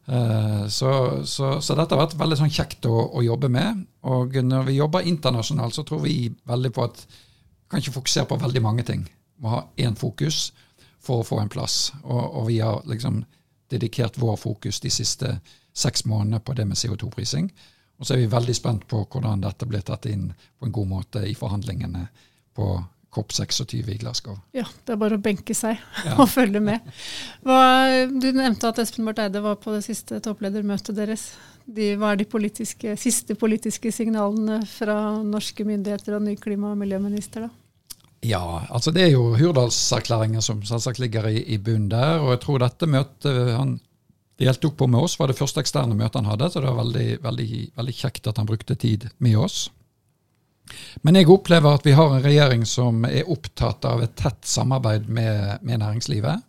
Eh, 0.05 0.67
så, 0.67 0.91
så, 1.25 1.61
så, 1.61 1.75
dette 1.75 1.95
har 1.95 2.05
vært 2.05 2.17
veldig 2.19 2.39
sånn 2.39 2.53
kjekt 2.53 2.87
å, 2.87 2.95
å, 3.11 3.23
jobbe 3.25 3.49
med. 3.51 3.83
Og 4.07 4.37
når 4.45 4.69
vi 4.69 4.79
jobber 4.79 5.07
internasjonalt, 5.09 5.75
så 5.75 5.83
tror 5.87 6.05
vi 6.05 6.29
veldig 6.47 6.71
på 6.75 6.87
at 6.87 7.03
vi 7.05 7.71
kan 7.73 7.81
ikke 7.81 7.97
fokusere 7.97 8.29
på 8.29 8.41
veldig 8.45 8.63
mange 8.63 8.85
ting. 8.87 9.05
Vi 9.05 9.43
må 9.43 9.57
ha 9.57 9.63
én 9.81 9.97
fokus 9.99 10.49
for 11.03 11.21
å 11.21 11.27
få 11.27 11.41
en 11.41 11.51
plass. 11.51 11.91
Og, 12.03 12.23
og 12.23 12.49
vi 12.49 12.61
har 12.63 12.85
liksom 12.87 13.23
dedikert 13.73 14.19
vår 14.21 14.37
fokus 14.39 14.79
de 14.79 14.91
siste 14.93 15.39
seks 15.75 16.05
månedene 16.07 16.39
på 16.39 16.53
det 16.55 16.67
med 16.69 16.79
CO2-prising. 16.79 17.49
Og 17.99 18.07
så 18.07 18.15
er 18.15 18.23
vi 18.23 18.31
veldig 18.31 18.55
spent 18.55 18.87
på 18.87 19.01
hvordan 19.03 19.43
dette 19.43 19.67
blir 19.67 19.83
tatt 19.83 20.07
inn 20.11 20.29
på 20.31 20.67
en 20.67 20.75
god 20.75 20.91
måte 20.91 21.23
i 21.27 21.35
forhandlingene 21.35 22.05
på 22.55 22.69
COP26 23.15 23.89
i 23.93 23.97
Glasgow. 24.01 24.35
Ja, 24.55 24.65
det 24.85 24.93
er 24.95 24.99
bare 25.01 25.15
å 25.17 25.23
benke 25.23 25.55
seg 25.57 25.79
Ja. 26.05 26.17
og 26.19 26.27
følge 26.31 26.59
med. 26.63 26.83
Hva, 27.47 27.59
du 28.11 28.27
nevnte 28.35 28.69
at 28.69 28.81
Espen 28.83 29.07
Barth 29.07 29.23
Eide 29.23 29.41
var 29.45 29.55
på 29.63 29.73
det 29.75 29.83
siste 29.87 30.19
toppledermøtet 30.25 30.97
deres. 30.97 31.29
De, 31.65 31.93
hva 31.97 32.11
er 32.13 32.19
de 32.21 32.27
politiske, 32.29 32.93
siste 33.01 33.33
politiske 33.39 33.89
signalene 33.95 34.59
fra 34.69 34.97
norske 35.25 35.65
myndigheter 35.65 36.19
og 36.19 36.27
ny 36.27 36.35
klima- 36.37 36.75
og 36.75 36.81
miljøminister, 36.83 37.47
da? 37.47 37.53
Ja, 38.25 38.41
altså 38.73 38.89
det 38.93 39.03
er 39.05 39.11
jo 39.13 39.35
Hurdalserklæringen 39.37 40.41
som 40.41 40.63
selvsagt 40.65 40.97
ligger 41.01 41.27
i, 41.29 41.43
i 41.53 41.57
bunnen 41.61 41.89
der. 41.91 42.21
Og 42.23 42.31
jeg 42.35 42.39
tror 42.45 42.61
dette 42.63 42.87
møtet 42.89 43.51
han 43.53 43.75
deltok 44.41 44.73
på 44.79 44.87
med 44.91 45.05
oss, 45.05 45.17
var 45.19 45.29
det 45.31 45.37
første 45.37 45.61
eksterne 45.61 45.95
møtet 45.97 46.17
han 46.21 46.29
hadde. 46.31 46.49
Så 46.51 46.61
det 46.63 46.71
var 46.71 46.79
veldig, 46.83 47.07
veldig, 47.23 47.49
veldig 47.77 47.95
kjekt 47.99 48.27
at 48.31 48.41
han 48.41 48.49
brukte 48.49 48.77
tid 48.81 49.05
med 49.23 49.37
oss. 49.45 49.67
Men 51.05 51.19
jeg 51.19 51.29
opplever 51.29 51.75
at 51.77 51.85
vi 51.85 51.93
har 51.93 52.15
en 52.15 52.23
regjering 52.23 52.63
som 52.65 53.03
er 53.05 53.27
opptatt 53.29 53.85
av 53.85 54.01
et 54.01 54.15
tett 54.17 54.47
samarbeid 54.49 55.05
med, 55.05 55.61
med 55.61 55.83
næringslivet. 55.83 56.41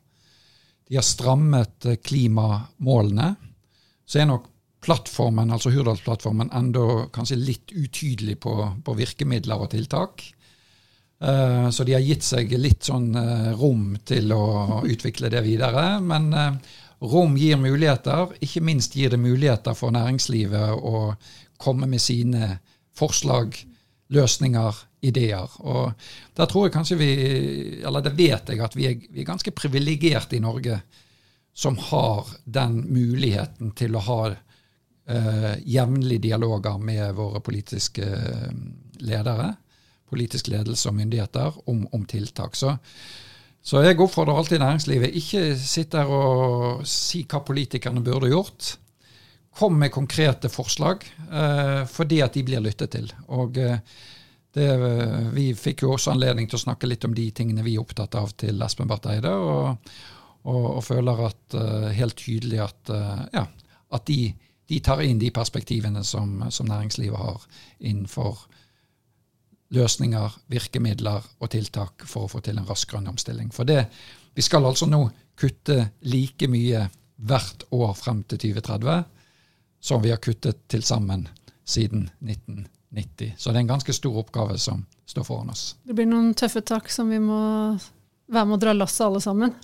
De 0.89 0.97
har 0.97 1.05
strammet 1.05 1.85
eh, 1.85 1.99
klimamålene. 2.01 3.35
Så 4.09 4.23
er 4.23 4.31
nok 4.31 4.47
plattformen, 4.87 5.51
altså 5.53 5.73
Hurdalsplattformen 5.75 6.53
enda 6.57 7.05
kanskje 7.13 7.37
litt 7.41 7.75
utydelig 7.75 8.39
på, 8.47 8.55
på 8.87 8.97
virkemidler 8.97 9.61
og 9.61 9.75
tiltak. 9.75 10.25
Eh, 11.21 11.69
Så 11.69 11.85
de 11.85 11.99
har 11.99 12.07
gitt 12.07 12.25
seg 12.25 12.57
litt 12.57 12.89
sånn 12.89 13.11
eh, 13.19 13.53
rom 13.61 13.97
til 14.09 14.33
å 14.33 14.81
utvikle 14.89 15.33
det 15.37 15.45
videre. 15.45 15.99
Men 16.01 16.33
rom 17.03 17.37
gir 17.37 17.61
muligheter. 17.61 18.33
Ikke 18.41 18.65
minst 18.65 18.97
gir 18.97 19.13
det 19.13 19.21
muligheter 19.21 19.77
for 19.77 19.93
næringslivet 19.93 20.81
å 20.81 21.11
komme 21.61 21.91
med 21.91 22.01
sine 22.01 22.55
forslag, 22.97 23.59
løsninger, 24.15 24.83
ideer. 25.07 25.53
Og 25.67 25.93
der 26.37 26.49
tror 26.51 26.67
jeg 26.67 26.75
kanskje 26.75 26.99
vi, 26.99 27.11
eller 27.87 28.03
det 28.03 28.17
vet 28.19 28.49
jeg, 28.51 28.63
at 28.63 28.77
vi 28.77 28.89
er, 28.89 28.97
vi 29.11 29.23
er 29.23 29.29
ganske 29.29 29.53
privilegerte 29.55 30.39
i 30.39 30.43
Norge 30.43 30.81
som 31.57 31.79
har 31.89 32.27
den 32.45 32.83
muligheten 32.93 33.71
til 33.79 33.97
å 33.97 34.03
ha 34.09 34.19
eh, 34.31 35.53
jevnlige 35.65 36.27
dialoger 36.29 36.77
med 36.83 37.15
våre 37.17 37.41
politiske 37.45 38.09
eh, 38.09 38.59
ledere 39.07 39.55
politisk 40.11 40.51
ledelse 40.53 40.91
og 40.91 40.97
myndigheter 40.99 41.55
om, 41.71 41.85
om 41.93 42.05
tiltak. 42.09 42.57
Så, 42.57 42.75
så 43.63 43.83
jeg 43.85 43.99
oppfordrer 44.01 44.39
alltid 44.39 44.63
næringslivet, 44.63 45.17
ikke 45.19 45.45
sitt 45.61 45.93
der 45.95 46.11
og 46.11 46.85
si 46.89 47.25
hva 47.29 47.43
politikerne 47.47 48.05
burde 48.07 48.31
gjort. 48.31 48.77
Kom 49.57 49.79
med 49.81 49.93
konkrete 49.95 50.51
forslag, 50.53 51.07
eh, 51.33 51.87
fordi 51.89 52.21
at 52.21 52.37
de 52.37 52.43
blir 52.45 52.61
lyttet 52.61 52.93
til. 52.93 53.09
Og 53.33 53.57
eh, 53.57 53.79
det, 54.57 54.67
vi 55.33 55.51
fikk 55.57 55.85
jo 55.85 55.95
også 55.95 56.13
anledning 56.13 56.49
til 56.49 56.59
å 56.59 56.65
snakke 56.67 56.89
litt 56.89 57.05
om 57.09 57.15
de 57.17 57.27
tingene 57.37 57.65
vi 57.65 57.77
er 57.77 57.85
opptatt 57.85 58.17
av 58.17 58.35
til 58.41 58.61
Espen 58.65 58.89
Barth 58.89 59.09
Eide, 59.13 59.33
og, 59.33 59.93
og, 60.49 60.67
og 60.79 60.83
føler 60.85 61.25
at 61.29 61.57
eh, 61.57 61.89
helt 61.99 62.17
tydelig 62.21 62.63
at, 62.65 62.93
eh, 62.93 63.25
ja, 63.37 63.47
at 63.97 64.07
de, 64.09 64.21
de 64.69 64.83
tar 64.85 65.03
inn 65.05 65.21
de 65.21 65.33
perspektivene 65.35 66.05
som, 66.05 66.39
som 66.53 66.69
næringslivet 66.69 67.21
har 67.21 67.49
innenfor 67.81 68.47
løsninger, 69.77 70.39
virkemidler 70.53 71.25
og 71.41 71.51
tiltak 71.53 72.07
for 72.07 72.27
å 72.27 72.31
få 72.31 72.45
til 72.45 72.61
en 72.61 72.69
rask 72.69 72.93
grønn 72.93 73.09
omstilling. 73.11 73.51
For 73.53 73.69
det, 73.69 73.87
vi 74.37 74.45
skal 74.45 74.69
altså 74.69 74.87
nå 74.89 75.03
kutte 75.37 75.81
like 76.07 76.49
mye 76.49 76.87
hvert 77.17 77.65
år 77.75 77.93
frem 77.99 78.23
til 78.29 78.53
2030 78.53 79.16
som 79.87 80.03
vi 80.03 80.11
har 80.11 80.19
kuttet 80.19 80.65
til 80.69 80.83
sammen 80.83 81.29
siden 81.67 82.09
1990. 82.19 83.35
Så 83.39 83.51
det 83.51 83.61
er 83.61 83.65
en 83.65 83.71
ganske 83.71 83.95
stor 83.95 84.19
oppgave 84.19 84.59
som 84.59 84.83
står 85.07 85.27
foran 85.29 85.53
oss. 85.53 85.77
Det 85.87 85.95
blir 85.95 86.09
noen 86.11 86.33
tøffe 86.35 86.63
tak 86.67 86.91
som 86.91 87.11
vi 87.13 87.21
må 87.23 87.39
være 88.27 88.49
med 88.49 88.57
å 88.57 88.63
dra 88.65 88.75
lasset 88.75 89.05
alle 89.07 89.23
sammen. 89.23 89.55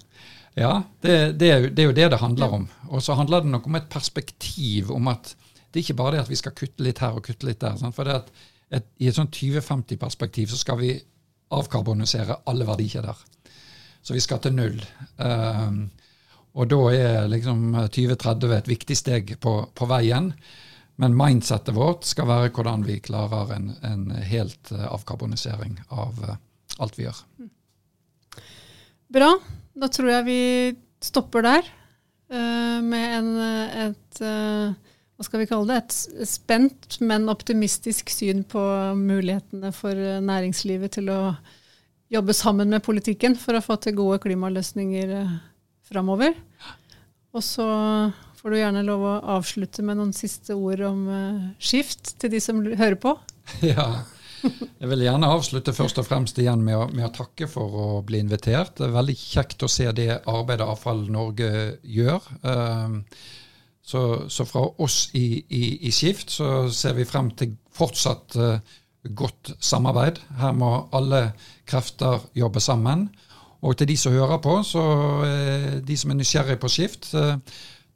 Ja, 0.54 0.82
det, 1.02 1.16
det, 1.40 1.48
er 1.48 1.64
jo, 1.64 1.70
det 1.72 1.82
er 1.82 1.88
jo 1.88 1.96
det 1.96 2.08
det 2.14 2.20
handler 2.22 2.54
om. 2.60 2.68
Og 2.92 3.02
så 3.02 3.16
handler 3.18 3.42
det 3.42 3.50
nok 3.50 3.66
om 3.66 3.78
et 3.80 3.88
perspektiv 3.90 4.92
om 4.94 5.10
at 5.10 5.32
det 5.72 5.80
er 5.80 5.86
ikke 5.86 5.98
bare 5.98 6.14
det 6.16 6.24
at 6.26 6.30
vi 6.30 6.38
skal 6.38 6.54
kutte 6.54 6.84
litt 6.86 7.00
her 7.02 7.16
og 7.16 7.24
kutte 7.26 7.48
litt 7.48 7.62
der. 7.64 7.80
For 7.96 8.06
det 8.06 8.18
at 8.20 8.30
et, 8.72 8.86
I 9.02 9.08
et 9.10 9.16
sånn 9.16 9.32
2050-perspektiv 9.32 10.52
så 10.52 10.60
skal 10.60 10.78
vi 10.80 10.92
avkarbonisere 11.52 12.38
alle 12.48 12.68
verdikjeder. 12.68 13.26
Så 14.02 14.14
vi 14.14 14.22
skal 14.22 14.40
til 14.44 14.54
null. 14.54 14.78
Um, 15.18 15.88
og 16.52 16.68
da 16.68 16.80
er 16.92 17.30
liksom 17.32 17.72
2030 17.88 18.54
et 18.58 18.68
viktig 18.68 18.96
steg 18.98 19.34
på, 19.40 19.54
på 19.72 19.88
veien. 19.88 20.32
Men 21.00 21.16
mindsettet 21.16 21.74
vårt 21.74 22.04
skal 22.04 22.28
være 22.28 22.52
hvordan 22.52 22.84
vi 22.84 22.98
klarer 23.04 23.54
en, 23.56 23.70
en 23.86 24.10
helt 24.28 24.72
uh, 24.74 24.90
avkarbonisering 24.92 25.78
av 25.88 26.18
uh, 26.20 26.34
alt 26.84 26.98
vi 26.98 27.06
gjør. 27.06 27.22
Bra. 29.12 29.30
Da 29.72 29.88
tror 29.88 30.10
jeg 30.12 30.28
vi 30.28 30.42
stopper 31.02 31.46
der 31.46 31.64
uh, 31.64 32.78
med 32.84 33.16
en, 33.16 33.30
et 33.88 34.22
hva 34.22 35.24
skal 35.24 35.42
vi 35.42 35.48
kalle 35.48 35.70
det, 35.70 35.80
et 35.80 36.28
spent, 36.28 36.98
men 37.00 37.30
optimistisk 37.32 38.12
syn 38.12 38.42
på 38.48 38.60
mulighetene 38.98 39.70
for 39.72 39.96
næringslivet 39.96 40.98
til 40.98 41.08
å 41.14 41.20
jobbe 42.12 42.34
sammen 42.36 42.68
med 42.72 42.84
politikken 42.84 43.38
for 43.40 43.56
å 43.56 43.64
få 43.64 43.78
til 43.80 43.96
gode 43.96 44.18
klimaløsninger 44.24 45.14
framover. 45.88 46.36
Og 47.32 47.44
så 47.44 47.66
får 48.40 48.52
du 48.52 48.58
gjerne 48.58 48.86
lov 48.86 49.04
å 49.06 49.18
avslutte 49.38 49.84
med 49.86 50.00
noen 50.00 50.12
siste 50.16 50.56
ord 50.58 50.82
om 50.88 51.04
skift 51.62 52.16
til 52.20 52.34
de 52.34 52.42
som 52.42 52.64
hører 52.66 52.98
på. 53.00 53.16
Ja, 53.72 54.04
jeg 54.42 54.88
vil 54.90 55.04
gjerne 55.04 55.30
avslutte 55.30 55.74
først 55.74 56.00
og 56.02 56.06
fremst 56.08 56.38
igjen 56.42 56.62
med 56.66 56.76
å, 56.78 56.86
med 56.90 57.06
å 57.06 57.12
takke 57.14 57.46
for 57.50 57.76
å 57.78 57.86
bli 58.06 58.20
invitert. 58.22 58.74
Det 58.78 58.88
er 58.88 58.96
veldig 58.96 59.14
kjekt 59.18 59.62
å 59.62 59.70
se 59.70 59.86
det 59.94 60.08
arbeidet 60.30 60.66
Avfall 60.66 61.04
Norge 61.12 61.50
gjør. 61.82 62.26
Så, 63.82 64.02
så, 64.30 64.46
fra 64.46 64.62
oss 64.82 65.08
i, 65.18 65.42
i, 65.42 65.62
i, 65.88 65.90
Skift 65.94 66.30
så 66.30 66.48
ser 66.74 66.94
vi 66.98 67.06
frem 67.08 67.32
til 67.38 67.56
fortsatt 67.74 68.36
uh, 68.38 68.76
godt 69.10 69.56
samarbeid. 69.58 70.20
Her 70.38 70.54
må 70.54 70.70
alle 70.94 71.32
krefter 71.68 72.22
jobbe 72.38 72.62
sammen. 72.62 73.08
Og 73.62 73.76
til 73.78 73.88
de 73.92 73.96
som 73.96 74.14
hører 74.14 74.40
på, 74.42 74.56
så 74.66 74.82
uh, 75.22 75.72
de 75.86 75.96
som 75.98 76.10
er 76.12 76.18
nysgjerrige 76.18 76.60
på 76.62 76.70
Skift, 76.72 77.12
uh, 77.14 77.36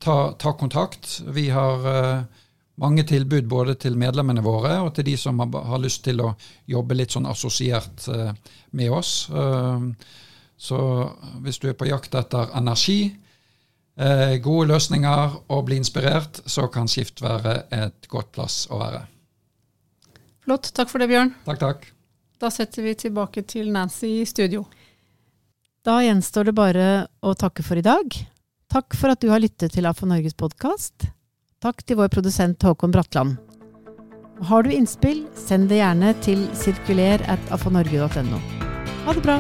ta, 0.03 0.17
ta, 0.39 0.53
kontakt. 0.59 1.21
Vi 1.35 1.49
har 1.51 2.27
mange 2.77 3.07
tilbud 3.09 3.49
både 3.49 3.75
til 3.81 3.97
medlemmene 3.97 4.43
våre 4.45 4.75
og 4.85 4.91
til 4.95 5.07
de 5.09 5.15
som 5.17 5.39
har, 5.41 5.79
lyst 5.81 6.05
til 6.05 6.21
å 6.21 6.35
jobbe 6.69 6.99
litt 6.99 7.15
sånn 7.17 7.27
assosiert 7.27 8.05
med 8.77 8.91
oss. 8.93 9.31
så 10.57 10.81
hvis 11.41 11.59
du 11.59 11.71
er 11.71 11.79
på 11.81 11.89
jakt 11.89 12.15
etter 12.21 12.53
energi, 12.61 13.17
eh, 13.97 14.37
gode 14.43 14.69
løsninger 14.73 15.37
og 15.49 15.67
bli 15.67 15.81
inspirert, 15.81 16.41
så 16.47 16.69
kan 16.73 16.89
Skift 16.89 17.23
være 17.25 17.63
et 17.73 18.09
godt 18.13 18.33
plass 18.33 18.65
å 18.71 18.81
være. 18.81 19.05
Flott. 20.47 20.71
Takk 20.75 20.91
for 20.93 21.03
det, 21.03 21.11
Bjørn. 21.11 21.35
Takk, 21.47 21.61
takk. 21.61 21.87
Da 22.41 22.51
setter 22.53 22.85
vi 22.85 22.95
tilbake 22.95 23.43
til 23.49 23.73
Nancy 23.73 24.21
i 24.21 24.27
studio. 24.29 24.67
Da 25.87 26.01
gjenstår 26.03 26.49
det 26.49 26.57
bare 26.59 26.87
å 27.23 27.33
takke 27.39 27.63
for 27.63 27.79
i 27.79 27.85
dag. 27.87 28.11
Takk 28.73 28.97
for 28.99 29.15
at 29.15 29.21
du 29.23 29.29
har 29.31 29.39
lyttet 29.39 29.77
til 29.77 29.87
AFO 29.87 30.09
Norges 30.11 30.35
podkast. 30.35 31.07
Takk 31.63 31.85
til 31.87 32.01
vår 32.01 32.11
produsent 32.11 32.67
Håkon 32.67 32.91
Bratland. 32.91 33.37
Har 34.51 34.67
du 34.67 34.75
innspill, 34.75 35.23
send 35.39 35.71
det 35.71 35.79
gjerne 35.79 36.11
til 36.27 36.43
sirkuler. 36.59 37.23
Ha 37.31 39.15
det 39.15 39.25
bra! 39.31 39.39